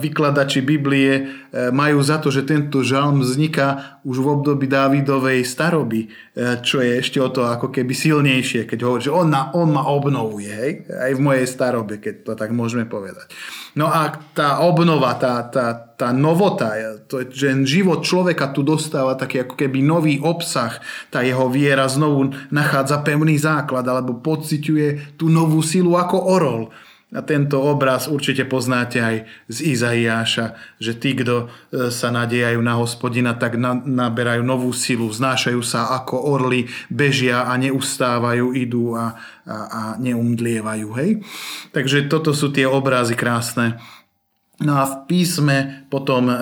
vykladači 0.00 0.64
Biblie 0.64 1.12
e, 1.12 1.22
majú 1.68 2.00
za 2.00 2.16
to, 2.16 2.32
že 2.32 2.48
tento 2.48 2.80
žalm 2.80 3.20
vzniká 3.20 4.00
už 4.08 4.24
v 4.24 4.40
období 4.40 4.64
Dávidovej 4.64 5.44
staroby, 5.44 6.08
e, 6.08 6.64
čo 6.64 6.80
je 6.80 6.96
ešte 6.96 7.20
o 7.20 7.28
to 7.28 7.44
ako 7.44 7.68
keby 7.68 7.92
silnejšie, 7.92 8.64
keď 8.64 8.78
hovorí, 8.88 9.04
že 9.04 9.12
on, 9.12 9.28
na, 9.28 9.52
on 9.52 9.68
ma 9.68 9.84
obnovuje, 9.84 10.48
hej? 10.48 10.72
aj 10.88 11.12
v 11.12 11.20
mojej 11.20 11.44
starobe, 11.44 12.00
keď 12.00 12.14
to 12.24 12.32
tak 12.40 12.56
môžeme 12.56 12.88
povedať. 12.88 13.28
No 13.76 13.92
a 13.92 14.16
tá 14.32 14.64
obnova, 14.64 15.20
tá, 15.20 15.44
tá, 15.52 15.76
tá 15.76 16.08
novota, 16.08 16.72
to, 17.04 17.28
že 17.28 17.52
život 17.68 18.00
človeka 18.00 18.56
tu 18.56 18.64
dostáva 18.64 19.12
taký 19.12 19.44
ako 19.44 19.60
keby 19.60 19.84
nový 19.84 20.24
obsah, 20.24 20.80
tá 21.12 21.20
jeho 21.20 21.52
viera 21.52 21.84
znovu 21.84 22.32
nachádza 22.48 23.04
pevný 23.04 23.36
základ, 23.36 23.84
alebo 23.84 24.24
pociťuje 24.24 25.20
tú 25.20 25.28
novú 25.28 25.60
silu 25.60 26.00
ako 26.00 26.16
orol 26.16 26.72
a 27.10 27.26
tento 27.26 27.58
obraz 27.58 28.06
určite 28.06 28.46
poznáte 28.46 29.02
aj 29.02 29.16
z 29.50 29.58
Izaiáša, 29.74 30.78
že 30.78 30.94
tí, 30.94 31.18
kto 31.18 31.50
e, 31.74 31.90
sa 31.90 32.14
nadejajú 32.14 32.62
na 32.62 32.78
hospodina, 32.78 33.34
tak 33.34 33.58
naberajú 33.82 34.46
novú 34.46 34.70
silu, 34.70 35.10
znášajú 35.10 35.58
sa 35.66 35.90
ako 35.98 36.22
orly, 36.22 36.70
bežia 36.86 37.50
a 37.50 37.58
neustávajú, 37.58 38.54
idú 38.54 38.94
a, 38.94 39.18
a, 39.42 39.56
a 39.66 39.80
neumdlievajú. 39.98 40.88
Hej? 41.02 41.10
Takže 41.74 42.06
toto 42.06 42.30
sú 42.30 42.54
tie 42.54 42.70
obrazy 42.70 43.18
krásne. 43.18 43.82
No 44.60 44.76
a 44.78 44.84
v 44.86 44.94
písme 45.10 45.88
potom 45.90 46.30
e, 46.30 46.36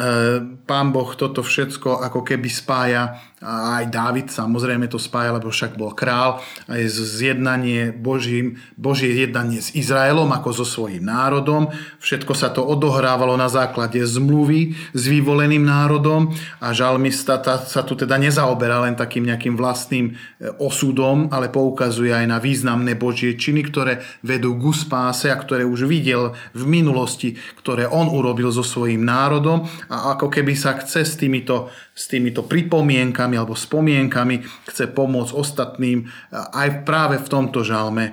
pán 0.68 0.92
Boh 0.92 1.08
toto 1.16 1.40
všetko 1.40 2.02
ako 2.12 2.20
keby 2.26 2.50
spája 2.50 3.16
a 3.38 3.83
aj 3.83 3.95
Dávid 3.95 4.26
samozrejme 4.35 4.90
to 4.90 4.99
spája, 4.99 5.30
lebo 5.30 5.50
však 5.50 5.78
bol 5.78 5.95
král, 5.95 6.42
aj 6.66 6.90
zjednanie 6.90 7.95
Božím, 7.95 8.59
Božie 8.75 9.14
jednanie 9.14 9.62
s 9.62 9.71
Izraelom 9.78 10.30
ako 10.35 10.50
so 10.50 10.66
svojím 10.66 11.07
národom. 11.07 11.71
Všetko 12.02 12.35
sa 12.35 12.50
to 12.50 12.66
odohrávalo 12.66 13.38
na 13.38 13.47
základe 13.47 14.02
zmluvy 14.02 14.75
s 14.90 15.02
vyvoleným 15.07 15.62
národom 15.62 16.35
a 16.59 16.75
žalmista 16.75 17.38
sa 17.62 17.83
tu 17.87 17.95
teda 17.95 18.18
nezaoberá 18.18 18.83
len 18.83 18.99
takým 18.99 19.23
nejakým 19.30 19.54
vlastným 19.54 20.11
e, 20.11 20.52
osudom, 20.59 21.30
ale 21.30 21.47
poukazuje 21.52 22.11
aj 22.11 22.26
na 22.26 22.38
významné 22.42 22.99
Božie 22.99 23.38
činy, 23.38 23.62
ktoré 23.71 24.02
vedú 24.26 24.59
k 24.59 24.75
spáse 24.75 25.30
a 25.30 25.38
ktoré 25.38 25.62
už 25.62 25.87
videl 25.87 26.35
v 26.52 26.62
minulosti, 26.66 27.38
ktoré 27.62 27.87
on 27.87 28.11
urobil 28.11 28.50
so 28.50 28.66
svojím 28.66 29.07
národom 29.07 29.64
a 29.87 30.18
ako 30.18 30.26
keby 30.26 30.59
sa 30.59 30.75
chce 30.75 31.07
s 31.07 31.14
týmito 31.14 31.71
s 31.99 32.07
týmito 32.07 32.47
pripomienkami 32.47 33.27
alebo 33.37 33.58
spomienkami 33.58 34.40
chce 34.70 34.88
pomôcť 34.94 35.35
ostatným 35.35 36.06
aj 36.32 36.88
práve 36.88 37.20
v 37.20 37.28
tomto 37.28 37.66
žalme, 37.66 38.12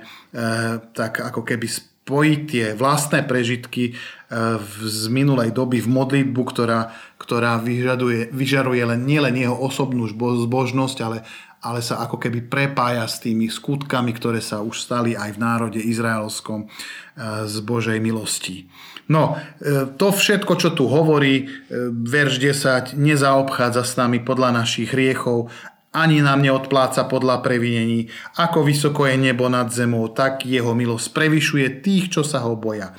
tak 0.92 1.22
ako 1.22 1.46
keby 1.46 1.64
spojiť 1.70 2.40
tie 2.50 2.64
vlastné 2.74 3.24
prežitky 3.24 3.90
e, 3.90 3.92
z 4.82 5.02
minulej 5.08 5.54
doby 5.54 5.80
v 5.80 5.88
modlitbu, 5.88 6.42
ktorá, 6.44 6.92
ktorá 7.16 7.56
vyžaduje, 7.62 8.34
vyžaruje 8.34 8.82
len 8.84 9.06
nielen 9.06 9.38
jeho 9.38 9.56
osobnú 9.56 10.04
zbožnosť, 10.10 10.98
ale, 11.00 11.24
ale 11.64 11.80
sa 11.80 12.04
ako 12.04 12.20
keby 12.20 12.50
prepája 12.50 13.06
s 13.06 13.22
tými 13.22 13.48
skutkami, 13.48 14.12
ktoré 14.12 14.44
sa 14.44 14.60
už 14.60 14.76
stali 14.76 15.16
aj 15.16 15.34
v 15.34 15.42
národe 15.42 15.80
izraelskom 15.80 16.68
z 17.48 17.56
Božej 17.64 17.96
milosti. 17.96 18.68
No, 19.06 19.38
e, 19.62 19.86
to 19.94 20.10
všetko, 20.10 20.58
čo 20.58 20.74
tu 20.74 20.90
hovorí, 20.90 21.46
e, 21.46 21.74
verš 21.90 22.42
10, 22.42 22.98
nezaobchádza 22.98 23.82
s 23.86 23.94
nami 23.94 24.18
podľa 24.18 24.62
našich 24.62 24.90
hriechov, 24.90 25.46
ani 25.96 26.20
nám 26.20 26.44
neodpláca 26.44 27.08
podľa 27.08 27.40
previnení. 27.40 28.12
Ako 28.36 28.66
vysoko 28.66 29.08
je 29.08 29.16
nebo 29.16 29.48
nad 29.48 29.72
zemou, 29.72 30.12
tak 30.12 30.44
jeho 30.44 30.76
milosť 30.76 31.08
prevyšuje 31.14 31.66
tých, 31.80 32.12
čo 32.12 32.22
sa 32.26 32.44
ho 32.44 32.52
boja. 32.52 32.92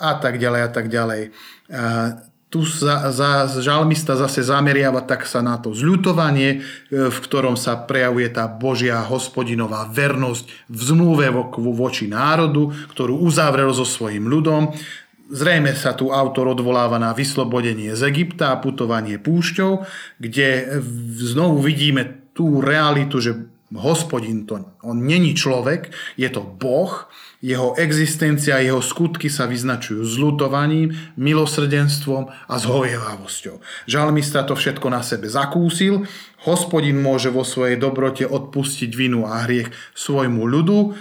A 0.00 0.16
tak 0.16 0.40
ďalej, 0.40 0.60
a 0.64 0.70
tak 0.72 0.86
ďalej. 0.88 1.22
A 1.68 2.16
tu 2.50 2.66
za, 2.66 3.14
za, 3.14 3.46
žalmista 3.62 4.18
zase 4.18 4.42
zameriava 4.42 5.06
tak 5.06 5.22
sa 5.22 5.38
na 5.38 5.54
to 5.62 5.70
zľutovanie, 5.70 6.58
e, 6.58 6.58
v 7.06 7.18
ktorom 7.22 7.54
sa 7.54 7.78
prejavuje 7.78 8.26
tá 8.34 8.50
Božia 8.50 8.98
hospodinová 9.06 9.86
vernosť 9.86 10.66
v 10.66 10.80
zmluve 10.82 11.30
voči 11.54 12.10
národu, 12.10 12.74
ktorú 12.90 13.22
uzavrel 13.22 13.70
so 13.70 13.86
svojím 13.86 14.26
ľudom. 14.26 14.74
Zrejme 15.30 15.78
sa 15.78 15.94
tu 15.94 16.10
autor 16.10 16.58
odvoláva 16.58 16.98
na 16.98 17.14
vyslobodenie 17.14 17.94
z 17.94 18.02
Egypta 18.10 18.50
a 18.50 18.58
putovanie 18.58 19.14
púšťou, 19.22 19.86
kde 20.18 20.82
znovu 21.22 21.62
vidíme 21.62 22.34
tú 22.34 22.58
realitu, 22.58 23.22
že 23.22 23.38
hospodin 23.70 24.50
to, 24.50 24.66
on 24.82 25.06
není 25.06 25.38
človek, 25.38 25.94
je 26.18 26.26
to 26.26 26.42
Boh, 26.42 27.06
jeho 27.38 27.78
existencia, 27.78 28.58
jeho 28.58 28.82
skutky 28.82 29.30
sa 29.30 29.46
vyznačujú 29.46 30.02
zlutovaním, 30.02 30.98
milosrdenstvom 31.14 32.26
a 32.28 32.54
zhovievavosťou. 32.58 33.86
Žalmista 33.86 34.42
to 34.42 34.58
všetko 34.58 34.90
na 34.90 35.06
sebe 35.06 35.30
zakúsil, 35.30 36.10
hospodin 36.42 36.98
môže 36.98 37.30
vo 37.30 37.46
svojej 37.46 37.78
dobrote 37.78 38.26
odpustiť 38.26 38.90
vinu 38.92 39.24
a 39.30 39.46
hriech 39.46 39.70
svojmu 39.94 40.42
ľudu, 40.42 40.98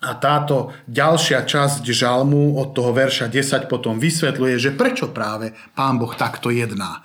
a 0.00 0.16
táto 0.16 0.72
ďalšia 0.88 1.44
časť 1.44 1.84
žalmu 1.84 2.56
od 2.56 2.72
toho 2.72 2.96
verša 2.96 3.28
10 3.28 3.68
potom 3.68 4.00
vysvetľuje, 4.00 4.56
že 4.56 4.72
prečo 4.72 5.12
práve 5.12 5.52
pán 5.76 6.00
Boh 6.00 6.12
takto 6.16 6.48
jedná. 6.48 7.04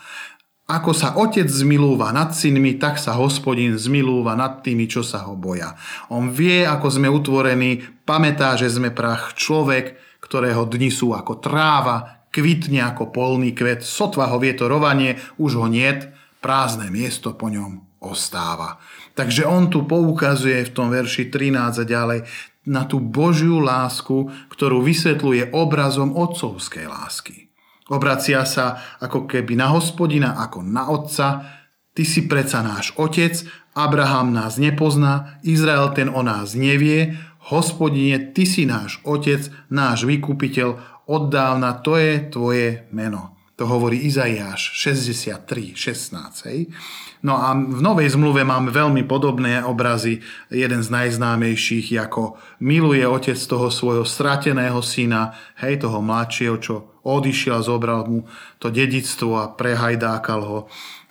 Ako 0.65 0.97
sa 0.97 1.13
otec 1.13 1.45
zmilúva 1.45 2.09
nad 2.09 2.33
synmi, 2.33 2.81
tak 2.81 2.97
sa 2.97 3.13
hospodin 3.13 3.77
zmilúva 3.77 4.33
nad 4.33 4.65
tými, 4.65 4.89
čo 4.89 5.05
sa 5.05 5.21
ho 5.29 5.37
boja. 5.37 5.77
On 6.09 6.33
vie, 6.33 6.65
ako 6.65 6.87
sme 6.89 7.05
utvorení, 7.05 7.85
pamätá, 8.01 8.57
že 8.57 8.73
sme 8.73 8.89
prach 8.89 9.37
človek, 9.37 9.93
ktorého 10.25 10.65
dni 10.65 10.89
sú 10.89 11.13
ako 11.13 11.37
tráva, 11.37 12.25
kvitne 12.33 12.81
ako 12.81 13.13
polný 13.13 13.53
kvet, 13.53 13.85
sotva 13.85 14.33
ho 14.33 14.41
vie 14.41 14.57
to 14.57 14.65
rovanie, 14.65 15.21
už 15.37 15.61
ho 15.61 15.67
niet, 15.69 16.09
prázdne 16.41 16.89
miesto 16.89 17.37
po 17.37 17.53
ňom 17.53 18.01
ostáva. 18.01 18.81
Takže 19.13 19.45
on 19.45 19.69
tu 19.69 19.85
poukazuje 19.85 20.65
v 20.65 20.73
tom 20.73 20.89
verši 20.89 21.29
13 21.29 21.81
a 21.81 21.85
ďalej, 21.85 22.19
na 22.65 22.85
tú 22.85 22.97
Božiu 23.01 23.61
lásku, 23.61 24.29
ktorú 24.49 24.81
vysvetľuje 24.81 25.53
obrazom 25.53 26.13
otcovskej 26.17 26.85
lásky. 26.89 27.49
Obracia 27.89 28.41
sa 28.49 28.81
ako 28.97 29.29
keby 29.29 29.53
na 29.53 29.69
hospodina, 29.69 30.41
ako 30.41 30.65
na 30.65 30.89
otca. 30.89 31.45
Ty 31.93 32.03
si 32.03 32.25
predsa 32.25 32.65
náš 32.65 32.91
otec, 32.97 33.45
Abraham 33.77 34.33
nás 34.33 34.57
nepozná, 34.57 35.37
Izrael 35.45 35.93
ten 35.93 36.09
o 36.09 36.25
nás 36.25 36.57
nevie, 36.57 37.13
hospodine, 37.51 38.33
ty 38.33 38.47
si 38.49 38.65
náš 38.65 38.97
otec, 39.05 39.47
náš 39.69 40.09
vykupiteľ, 40.09 40.81
oddávna 41.05 41.77
to 41.85 42.01
je 42.01 42.25
tvoje 42.33 42.89
meno. 42.89 43.34
To 43.55 43.63
hovorí 43.71 44.03
Izaiáš 44.03 44.75
63, 44.75 45.71
16. 45.79 46.47
Hej. 46.51 46.67
No 47.23 47.39
a 47.39 47.55
v 47.55 47.79
Novej 47.79 48.11
zmluve 48.11 48.43
máme 48.43 48.67
veľmi 48.67 49.07
podobné 49.07 49.63
obrazy. 49.63 50.19
Jeden 50.51 50.83
z 50.83 50.91
najznámejších, 50.91 51.95
ako 52.03 52.35
miluje 52.59 53.07
otec 53.07 53.39
toho 53.39 53.71
svojho 53.71 54.03
strateného 54.03 54.83
syna, 54.83 55.31
hej, 55.63 55.79
toho 55.79 56.03
mladšieho, 56.03 56.59
čo 56.59 56.99
odišiel, 57.07 57.63
zobral 57.63 58.03
mu 58.03 58.27
to 58.59 58.67
dedictvo 58.67 59.39
a 59.39 59.55
prehajdákal 59.55 60.41
ho 60.43 60.59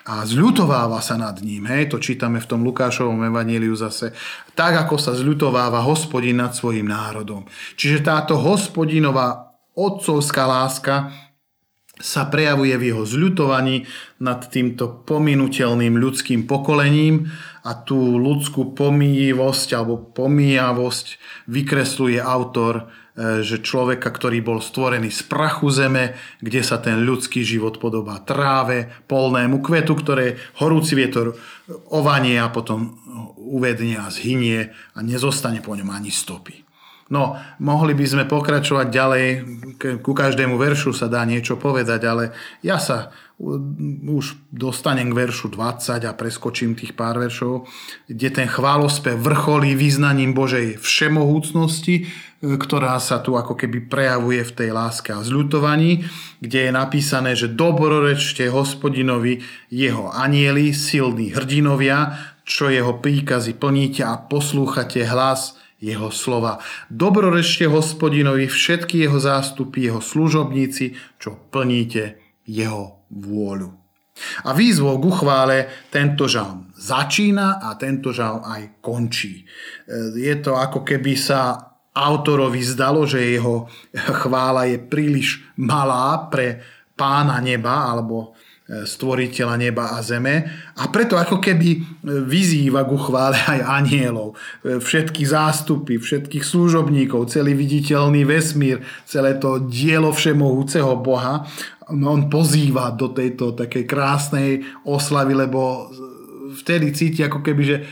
a 0.05 0.21
zľutováva 0.29 1.01
sa 1.01 1.17
nad 1.17 1.41
ním. 1.41 1.65
Hej, 1.65 1.89
to 1.89 1.97
čítame 1.97 2.37
v 2.37 2.49
tom 2.49 2.61
Lukášovom 2.61 3.25
evaníliu 3.25 3.73
zase. 3.73 4.13
Tak, 4.53 4.85
ako 4.85 5.01
sa 5.01 5.17
zľutováva 5.17 5.81
hospodin 5.81 6.45
nad 6.45 6.53
svojim 6.53 6.85
národom. 6.85 7.49
Čiže 7.81 8.05
táto 8.05 8.37
hospodinová 8.37 9.57
otcovská 9.73 10.45
láska 10.45 11.09
sa 11.95 12.27
prejavuje 12.27 12.75
v 12.75 12.91
jeho 12.91 13.07
zľutovaní 13.07 13.87
nad 14.19 14.43
týmto 14.51 15.07
pominutelným 15.07 15.95
ľudským 15.95 16.43
pokolením 16.43 17.31
a 17.63 17.71
tú 17.79 18.19
ľudskú 18.19 18.75
pomíjivosť 18.75 19.69
alebo 19.79 20.03
pomíjavosť 20.03 21.07
vykresluje 21.47 22.19
autor, 22.19 22.91
e, 23.15 23.47
že 23.47 23.63
človeka, 23.63 24.11
ktorý 24.11 24.43
bol 24.43 24.59
stvorený 24.59 25.15
z 25.15 25.23
prachu 25.31 25.71
zeme, 25.71 26.19
kde 26.43 26.67
sa 26.67 26.83
ten 26.83 27.07
ľudský 27.07 27.47
život 27.47 27.79
podobá 27.79 28.19
tráve, 28.27 28.91
polnému 29.07 29.63
kvetu, 29.63 29.95
ktoré 29.95 30.35
horúci 30.59 30.99
vietor 30.99 31.39
ovanie 31.95 32.43
a 32.43 32.51
potom 32.51 32.99
uvedne 33.39 34.03
a 34.03 34.11
zhynie 34.11 34.75
a 34.93 34.99
nezostane 34.99 35.63
po 35.63 35.79
ňom 35.79 35.95
ani 35.95 36.11
stopy. 36.11 36.74
No, 37.13 37.37
mohli 37.61 37.93
by 37.93 38.07
sme 38.09 38.25
pokračovať 38.25 38.87
ďalej, 38.89 39.25
ku 40.01 40.13
každému 40.17 40.57
veršu 40.57 40.97
sa 40.97 41.05
dá 41.05 41.21
niečo 41.29 41.61
povedať, 41.61 42.01
ale 42.09 42.33
ja 42.65 42.81
sa 42.81 43.13
už 44.09 44.39
dostanem 44.55 45.11
k 45.11 45.19
veršu 45.27 45.51
20 45.53 46.07
a 46.07 46.13
preskočím 46.15 46.79
tých 46.79 46.95
pár 46.95 47.19
veršov, 47.19 47.67
kde 48.07 48.29
ten 48.31 48.49
chválospev 48.49 49.19
vrcholí 49.19 49.75
význaním 49.75 50.33
Božej 50.33 50.79
všemohúcnosti, 50.79 52.07
e, 52.07 52.55
ktorá 52.55 52.95
sa 53.03 53.19
tu 53.19 53.35
ako 53.35 53.59
keby 53.59 53.91
prejavuje 53.91 54.39
v 54.47 54.55
tej 54.55 54.71
láske 54.71 55.11
a 55.11 55.27
zľutovaní, 55.27 56.07
kde 56.39 56.71
je 56.71 56.73
napísané, 56.73 57.35
že 57.35 57.51
dobrorečte 57.51 58.47
hospodinovi 58.55 59.43
jeho 59.67 60.15
anieli, 60.15 60.71
silní 60.71 61.35
hrdinovia, 61.35 62.15
čo 62.47 62.71
jeho 62.71 63.03
príkazy 63.03 63.59
plníte 63.59 64.07
a 64.07 64.15
poslúchate 64.15 65.03
hlas 65.11 65.59
jeho 65.85 66.09
slova. 66.09 66.65
Dobrorečte 66.89 67.69
hospodinovi 67.69 68.49
všetky 68.49 69.05
jeho 69.05 69.21
zástupy, 69.21 69.93
jeho 69.93 70.01
služobníci, 70.01 70.97
čo 71.21 71.37
plníte 71.53 72.17
jeho 72.49 73.05
vôľu. 73.13 73.85
A 74.47 74.55
výzvou 74.55 74.95
k 75.03 75.05
uchvále 75.11 75.57
tento 75.91 76.31
žalm 76.31 76.71
začína 76.79 77.59
a 77.61 77.75
tento 77.75 78.15
žalm 78.15 78.47
aj 78.47 78.79
končí. 78.79 79.43
Je 80.15 80.35
to 80.39 80.55
ako 80.55 80.87
keby 80.87 81.19
sa 81.19 81.59
autorovi 81.95 82.63
zdalo, 82.63 83.07
že 83.07 83.35
jeho 83.35 83.67
chvála 84.23 84.71
je 84.71 84.79
príliš 84.79 85.43
malá 85.59 86.31
pre 86.31 86.63
pána 86.95 87.43
neba 87.43 87.91
alebo 87.91 88.39
stvoriteľa 88.65 89.61
neba 89.61 89.93
a 89.93 90.01
zeme 90.01 90.49
a 90.81 90.89
preto 90.89 91.21
ako 91.21 91.37
keby 91.37 91.69
e, 91.77 91.79
vyzýva 92.25 92.89
ku 92.89 92.97
chvále 92.97 93.37
aj 93.37 93.61
anielov, 93.61 94.41
e, 94.65 94.81
všetky 94.81 95.21
zástupy, 95.21 96.01
všetkých 96.01 96.41
služobníkov, 96.41 97.29
celý 97.29 97.53
viditeľný 97.53 98.25
vesmír, 98.25 98.81
celé 99.05 99.37
to 99.37 99.69
dielo 99.69 100.17
všemohúceho 100.17 100.97
Boha, 100.97 101.45
no 101.93 102.17
on 102.17 102.33
pozýva 102.33 102.89
do 102.97 103.13
tejto 103.13 103.53
takej 103.53 103.85
krásnej 103.85 104.65
oslavy, 104.89 105.37
lebo 105.37 105.93
vtedy 106.57 106.89
cíti 106.97 107.21
ako 107.21 107.45
keby, 107.45 107.63
že 107.69 107.77
e, 107.77 107.83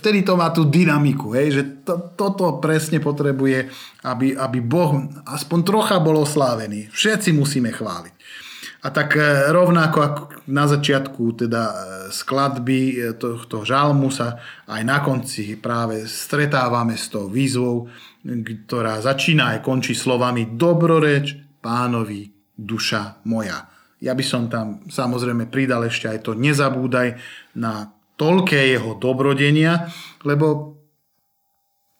vtedy 0.00 0.24
to 0.24 0.32
má 0.40 0.48
tú 0.48 0.64
dynamiku, 0.64 1.36
hej, 1.36 1.60
že 1.60 1.62
to, 1.84 2.16
toto 2.16 2.56
presne 2.56 3.04
potrebuje, 3.04 3.68
aby, 4.08 4.32
aby 4.32 4.58
Boh 4.64 5.12
aspoň 5.28 5.58
trocha 5.60 6.00
bol 6.00 6.24
oslávený. 6.24 6.88
Všetci 6.88 7.36
musíme 7.36 7.68
chváliť. 7.68 8.45
A 8.86 8.94
tak 8.94 9.18
e, 9.18 9.50
rovnako 9.50 9.98
ako 9.98 10.22
na 10.46 10.70
začiatku 10.70 11.34
teda 11.34 11.62
e, 11.66 11.74
skladby 12.14 12.80
e, 12.94 12.94
tohto 13.18 13.66
žalmu 13.66 14.14
sa 14.14 14.38
aj 14.70 14.82
na 14.86 15.02
konci 15.02 15.58
práve 15.58 16.06
stretávame 16.06 16.94
s 16.94 17.10
tou 17.10 17.26
výzvou, 17.26 17.90
ktorá 18.22 19.02
začína 19.02 19.58
aj 19.58 19.66
končí 19.66 19.90
slovami 19.90 20.54
Dobroreč 20.54 21.34
pánovi 21.58 22.30
duša 22.54 23.26
moja. 23.26 23.66
Ja 23.98 24.14
by 24.14 24.22
som 24.22 24.46
tam 24.46 24.86
samozrejme 24.86 25.50
pridal 25.50 25.90
ešte 25.90 26.06
aj 26.06 26.22
to 26.22 26.38
nezabúdaj 26.38 27.18
na 27.58 27.90
toľké 28.14 28.70
jeho 28.70 28.94
dobrodenia, 29.02 29.90
lebo 30.22 30.78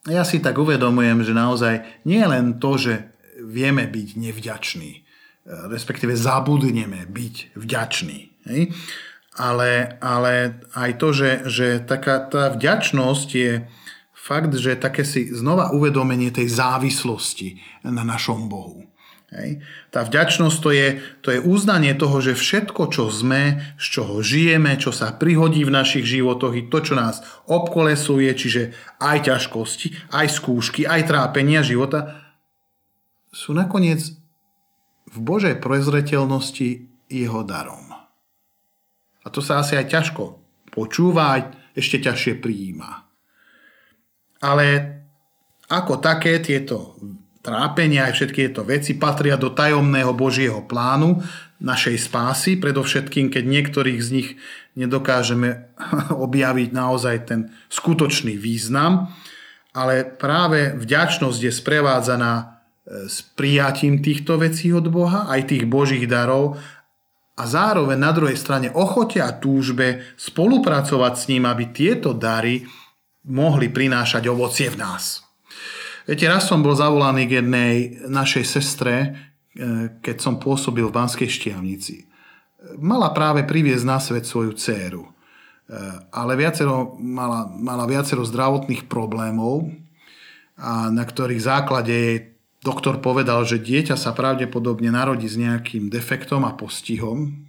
ja 0.07 0.23
si 0.23 0.39
tak 0.39 0.55
uvedomujem, 0.55 1.27
že 1.27 1.35
naozaj 1.35 1.75
nie 2.07 2.23
len 2.23 2.63
to, 2.63 2.79
že 2.79 3.11
vieme 3.43 3.91
byť 3.91 4.09
nevďační, 4.15 5.06
respektíve 5.47 6.19
zabudneme 6.19 7.07
byť 7.07 7.55
vďační. 7.55 8.21
Hej? 8.51 8.75
Ale, 9.37 10.01
ale 10.01 10.65
aj 10.75 10.91
to, 10.99 11.09
že, 11.13 11.31
že 11.47 11.69
taká 11.85 12.25
tá 12.27 12.51
vďačnosť 12.51 13.29
je 13.31 13.69
fakt, 14.17 14.51
že 14.59 14.75
také 14.75 15.07
si 15.07 15.31
znova 15.31 15.71
uvedomenie 15.71 16.35
tej 16.35 16.51
závislosti 16.51 17.63
na 17.87 18.03
našom 18.03 18.51
Bohu. 18.51 18.91
Hej. 19.27 19.59
Tá 19.91 20.07
vďačnosť 20.07 20.57
to 20.63 20.71
je, 20.71 20.89
to 21.21 21.29
je 21.35 21.43
uznanie 21.43 21.99
toho, 21.99 22.23
že 22.23 22.39
všetko, 22.39 22.95
čo 22.95 23.11
sme, 23.11 23.59
z 23.75 23.87
čoho 23.99 24.23
žijeme, 24.23 24.79
čo 24.79 24.95
sa 24.95 25.13
prihodí 25.13 25.67
v 25.67 25.75
našich 25.75 26.07
životoch, 26.07 26.55
i 26.55 26.71
to, 26.71 26.79
čo 26.81 26.95
nás 26.95 27.21
obkolesuje, 27.51 28.31
čiže 28.33 28.63
aj 29.03 29.27
ťažkosti, 29.27 30.15
aj 30.15 30.27
skúšky, 30.31 30.87
aj 30.87 31.11
trápenia 31.11 31.67
života, 31.67 32.23
sú 33.35 33.53
nakoniec 33.53 34.16
v 35.11 35.17
Božej 35.23 35.63
prezreteľnosti 35.63 36.69
jeho 37.07 37.41
darom. 37.47 37.87
A 39.23 39.27
to 39.31 39.43
sa 39.43 39.63
asi 39.63 39.79
aj 39.79 39.87
ťažko 39.91 40.25
počúva, 40.71 41.41
ešte 41.73 42.05
ťažšie 42.05 42.39
prijíma. 42.39 42.91
Ale 44.45 44.67
ako 45.73 45.99
také 45.99 46.39
tieto 46.45 46.95
trápenia 47.41 48.11
aj 48.11 48.13
všetky 48.19 48.51
tieto 48.51 48.63
veci 48.67 48.99
patria 48.99 49.39
do 49.39 49.55
tajomného 49.55 50.13
Božieho 50.13 50.67
plánu 50.67 51.23
našej 51.63 51.97
spásy, 52.11 52.59
predovšetkým 52.59 53.33
keď 53.33 53.45
niektorých 53.47 54.01
z 54.03 54.09
nich 54.13 54.29
nedokážeme 54.77 55.73
objaviť 56.27 56.69
naozaj 56.75 57.17
ten 57.31 57.41
skutočný 57.73 58.37
význam, 58.37 59.15
ale 59.73 60.05
práve 60.05 60.75
vďačnosť 60.77 61.41
je 61.41 61.53
sprevádzaná 61.53 62.56
s 62.87 63.27
prijatím 63.35 63.99
týchto 63.99 64.39
vecí 64.39 64.71
od 64.71 64.87
Boha, 64.87 65.27
aj 65.27 65.51
tých 65.51 65.67
Božích 65.67 66.07
darov 66.07 66.55
a 67.37 67.43
zároveň 67.45 67.99
na 67.99 68.15
druhej 68.15 68.39
strane 68.39 68.71
ochote 68.71 69.19
a 69.19 69.35
túžbe 69.35 70.07
spolupracovať 70.15 71.13
s 71.19 71.25
ním, 71.29 71.45
aby 71.51 71.75
tieto 71.75 72.15
dary 72.15 72.63
mohli 73.27 73.69
prinášať 73.69 74.31
ovocie 74.31 74.71
v 74.71 74.79
nás. 74.79 75.27
Viete, 76.07 76.31
raz 76.31 76.47
som 76.47 76.63
bol 76.63 76.79
zavolaný 76.79 77.27
k 77.27 77.43
jednej 77.43 77.75
našej 78.07 78.45
sestre, 78.47 78.95
e, 78.95 79.09
keď 79.99 80.17
som 80.23 80.39
pôsobil 80.39 80.87
v 80.87 80.95
Banskej 80.95 81.27
Štiavnici. 81.27 82.07
Mala 82.79 83.11
práve 83.11 83.43
priviesť 83.43 83.85
na 83.85 83.99
svet 83.99 84.23
svoju 84.23 84.55
dceru, 84.55 85.03
e, 85.03 85.11
ale 86.15 86.39
viacero, 86.39 86.95
mala, 87.03 87.51
mala 87.51 87.91
viacero 87.91 88.23
zdravotných 88.23 88.87
problémov, 88.87 89.67
a 90.57 90.89
na 90.89 91.05
ktorých 91.05 91.43
základe 91.43 91.93
jej 91.93 92.36
Doktor 92.65 92.99
povedal, 93.05 93.45
že 93.45 93.63
dieťa 93.63 93.97
sa 93.97 94.17
pravdepodobne 94.17 94.89
narodí 94.89 95.29
s 95.29 95.37
nejakým 95.37 95.93
defektom 95.93 96.45
a 96.49 96.57
postihom, 96.57 97.47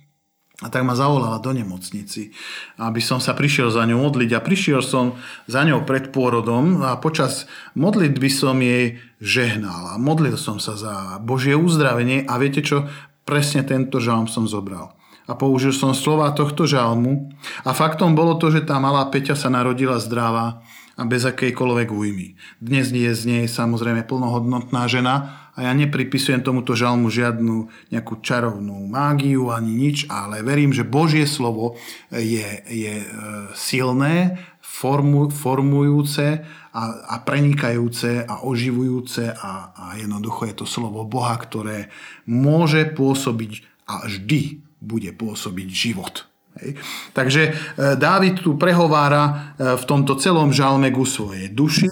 a 0.58 0.74
tak 0.74 0.82
ma 0.90 0.98
zavolala 0.98 1.38
do 1.38 1.54
nemocnici, 1.54 2.34
aby 2.82 2.98
som 2.98 3.22
sa 3.22 3.38
prišiel 3.38 3.70
za 3.70 3.86
ňou 3.86 4.10
modliť. 4.10 4.34
A 4.34 4.42
prišiel 4.42 4.82
som 4.82 5.14
za 5.46 5.62
ňou 5.62 5.86
pred 5.86 6.10
pôrodom 6.10 6.82
a 6.82 6.98
počas 6.98 7.46
modlitby 7.78 8.26
som 8.26 8.58
jej 8.58 8.98
žehnal. 9.22 9.94
A 9.94 10.02
modlil 10.02 10.34
som 10.34 10.58
sa 10.58 10.74
za 10.74 11.22
Božie 11.22 11.54
uzdravenie 11.54 12.26
a 12.26 12.42
viete 12.42 12.66
čo? 12.66 12.90
Presne 13.22 13.62
tento 13.62 14.02
žalm 14.02 14.26
som 14.26 14.50
zobral. 14.50 14.98
A 15.30 15.38
použil 15.38 15.78
som 15.78 15.94
slova 15.94 16.34
tohto 16.34 16.66
žalmu. 16.66 17.30
A 17.62 17.78
faktom 17.78 18.18
bolo 18.18 18.42
to, 18.42 18.50
že 18.50 18.66
tá 18.66 18.82
malá 18.82 19.06
Peťa 19.14 19.38
sa 19.38 19.54
narodila 19.54 20.02
zdravá 20.02 20.66
a 20.98 21.06
bez 21.06 21.30
akejkoľvek 21.30 21.94
újmy. 21.94 22.34
Dnes 22.58 22.90
je 22.90 23.14
z 23.14 23.24
nej 23.30 23.46
samozrejme 23.46 24.02
plnohodnotná 24.10 24.90
žena 24.90 25.48
a 25.54 25.70
ja 25.70 25.72
nepripisujem 25.78 26.42
tomuto 26.42 26.74
žalmu 26.74 27.14
žiadnu 27.14 27.70
nejakú 27.94 28.18
čarovnú 28.26 28.90
mágiu 28.90 29.54
ani 29.54 29.78
nič, 29.78 30.10
ale 30.10 30.42
verím, 30.42 30.74
že 30.74 30.82
Božie 30.82 31.30
slovo 31.30 31.78
je, 32.10 32.46
je 32.66 32.94
e, 33.02 33.08
silné, 33.54 34.42
formu, 34.66 35.30
formujúce 35.30 36.46
a, 36.74 36.84
a 37.14 37.16
prenikajúce 37.22 38.26
a 38.26 38.46
oživujúce 38.46 39.34
a, 39.38 39.74
a 39.74 39.86
jednoducho 40.02 40.50
je 40.50 40.56
to 40.58 40.66
slovo 40.66 41.06
Boha, 41.06 41.38
ktoré 41.38 41.94
môže 42.26 42.90
pôsobiť 42.90 43.66
a 43.86 44.06
vždy 44.06 44.66
bude 44.82 45.10
pôsobiť 45.14 45.68
život. 45.70 46.30
Hej. 46.60 46.78
Takže 47.14 47.42
e, 47.48 47.52
Dávid 47.96 48.42
tu 48.42 48.58
prehovára 48.58 49.24
e, 49.24 49.34
v 49.78 49.84
tomto 49.86 50.18
celom 50.18 50.50
žalme 50.50 50.90
ku 50.92 51.06
svojej 51.06 51.54
duši, 51.54 51.90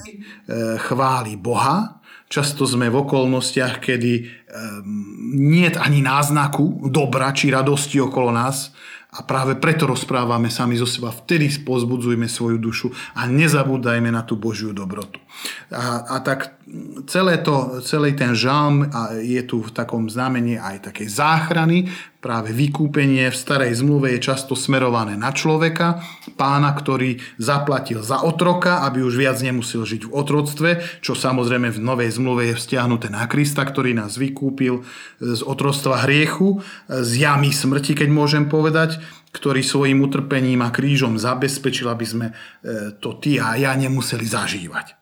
chváli 0.78 1.42
Boha, 1.42 2.06
Často 2.26 2.66
sme 2.66 2.90
v 2.90 3.06
okolnostiach, 3.06 3.78
kedy 3.78 4.12
um, 4.26 5.62
ani 5.78 6.02
náznaku 6.02 6.90
dobra 6.90 7.30
či 7.38 7.54
radosti 7.54 8.02
okolo 8.02 8.34
nás 8.34 8.74
a 9.16 9.24
práve 9.24 9.56
preto 9.56 9.86
rozprávame 9.86 10.50
sami 10.50 10.76
zo 10.76 10.90
seba. 10.90 11.14
Vtedy 11.14 11.48
pozbudzujme 11.64 12.26
svoju 12.26 12.58
dušu 12.58 12.88
a 13.16 13.30
nezabúdajme 13.30 14.10
na 14.10 14.26
tú 14.26 14.36
Božiu 14.36 14.74
dobrotu. 14.74 15.22
A, 15.70 16.18
a 16.18 16.26
tak 16.26 16.58
celé 17.08 17.40
to, 17.40 17.80
celý 17.86 18.18
ten 18.18 18.34
žalm 18.34 18.90
je 19.22 19.40
tu 19.46 19.62
v 19.62 19.72
takom 19.72 20.10
znamení 20.10 20.58
aj 20.58 20.92
takej 20.92 21.08
záchrany. 21.08 21.88
Práve 22.26 22.58
vykúpenie 22.58 23.30
v 23.30 23.38
starej 23.38 23.86
zmluve 23.86 24.18
je 24.18 24.26
často 24.34 24.58
smerované 24.58 25.14
na 25.14 25.30
človeka, 25.30 26.02
pána, 26.34 26.74
ktorý 26.74 27.22
zaplatil 27.38 28.02
za 28.02 28.26
otroka, 28.26 28.82
aby 28.82 29.06
už 29.06 29.22
viac 29.22 29.38
nemusel 29.46 29.86
žiť 29.86 30.10
v 30.10 30.14
otroctve, 30.26 30.70
čo 31.06 31.14
samozrejme 31.14 31.70
v 31.70 31.78
novej 31.78 32.18
zmluve 32.18 32.50
je 32.50 32.58
vzťahnuté 32.58 33.14
na 33.14 33.30
Krista, 33.30 33.62
ktorý 33.62 33.94
nás 33.94 34.18
vykúpil 34.18 34.82
z 35.22 35.42
otroctva 35.46 36.02
hriechu, 36.10 36.66
z 36.90 37.30
jamy 37.30 37.54
smrti, 37.54 37.94
keď 37.94 38.10
môžem 38.10 38.50
povedať, 38.50 38.98
ktorý 39.30 39.62
svojim 39.62 40.02
utrpením 40.02 40.66
a 40.66 40.74
krížom 40.74 41.22
zabezpečil, 41.22 41.94
aby 41.94 42.06
sme 42.10 42.28
e, 42.34 42.34
to 42.98 43.22
ty 43.22 43.38
a 43.38 43.54
ja 43.54 43.78
nemuseli 43.78 44.26
zažívať. 44.26 44.98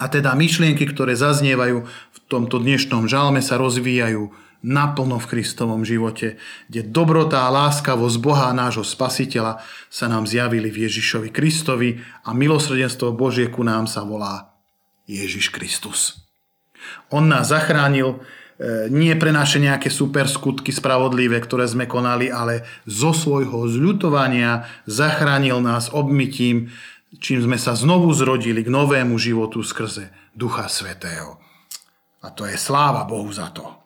A 0.00 0.08
teda 0.08 0.32
myšlienky, 0.32 0.88
ktoré 0.88 1.12
zaznievajú 1.12 1.84
v 1.84 2.18
tomto 2.32 2.56
dnešnom 2.56 3.04
žalme, 3.04 3.44
sa 3.44 3.60
rozvíjajú 3.60 4.32
naplno 4.62 5.18
v 5.18 5.30
Kristovom 5.36 5.82
živote, 5.82 6.38
kde 6.70 6.86
dobrota 6.86 7.44
a 7.46 7.52
láskavosť 7.52 8.16
Boha 8.22 8.48
nášho 8.54 8.86
Spasiteľa 8.86 9.62
sa 9.90 10.06
nám 10.06 10.24
zjavili 10.24 10.70
v 10.70 10.86
Ježišovi 10.88 11.28
Kristovi 11.34 11.98
a 12.26 12.30
milosrdenstvo 12.32 13.10
Božie 13.14 13.50
ku 13.50 13.66
nám 13.66 13.90
sa 13.90 14.06
volá 14.06 14.54
Ježiš 15.10 15.50
Kristus. 15.50 16.22
On 17.10 17.26
nás 17.26 17.50
zachránil 17.50 18.16
e, 18.16 18.88
nie 18.90 19.14
pre 19.18 19.34
naše 19.34 19.58
nejaké 19.58 19.90
super 19.90 20.30
skutky 20.30 20.70
spravodlivé, 20.70 21.38
ktoré 21.42 21.66
sme 21.66 21.90
konali, 21.90 22.30
ale 22.30 22.66
zo 22.86 23.10
svojho 23.10 23.66
zľutovania 23.66 24.66
zachránil 24.86 25.58
nás 25.62 25.90
obmytím 25.90 26.70
čím 27.20 27.44
sme 27.44 27.60
sa 27.60 27.76
znovu 27.76 28.08
zrodili 28.16 28.64
k 28.64 28.72
novému 28.72 29.20
životu 29.20 29.60
skrze 29.60 30.08
Ducha 30.32 30.70
Svetého. 30.70 31.36
A 32.22 32.30
to 32.32 32.46
je 32.48 32.56
sláva 32.56 33.04
Bohu 33.04 33.28
za 33.28 33.50
to. 33.52 33.81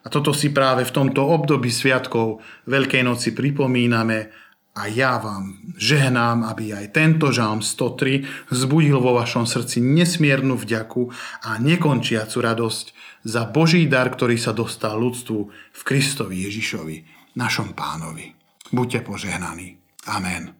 A 0.00 0.06
toto 0.08 0.32
si 0.32 0.48
práve 0.54 0.86
v 0.88 0.94
tomto 0.94 1.20
období 1.20 1.68
sviatkov 1.68 2.40
Veľkej 2.64 3.04
noci 3.04 3.36
pripomíname 3.36 4.32
a 4.78 4.86
ja 4.86 5.18
vám 5.18 5.74
žehnám, 5.76 6.46
aby 6.46 6.72
aj 6.72 6.94
tento 6.94 7.34
žalm 7.34 7.60
103 7.60 8.54
zbudil 8.54 9.02
vo 9.02 9.18
vašom 9.18 9.44
srdci 9.44 9.82
nesmiernu 9.82 10.54
vďaku 10.54 11.10
a 11.44 11.58
nekončiacu 11.58 12.38
radosť 12.38 12.86
za 13.26 13.44
Boží 13.50 13.84
dar, 13.90 14.08
ktorý 14.08 14.38
sa 14.38 14.54
dostal 14.54 14.96
ľudstvu 14.96 15.38
v 15.52 15.80
Kristovi 15.84 16.46
Ježišovi, 16.48 16.96
našom 17.36 17.74
pánovi. 17.74 18.32
Buďte 18.70 19.02
požehnaní. 19.02 19.76
Amen. 20.06 20.59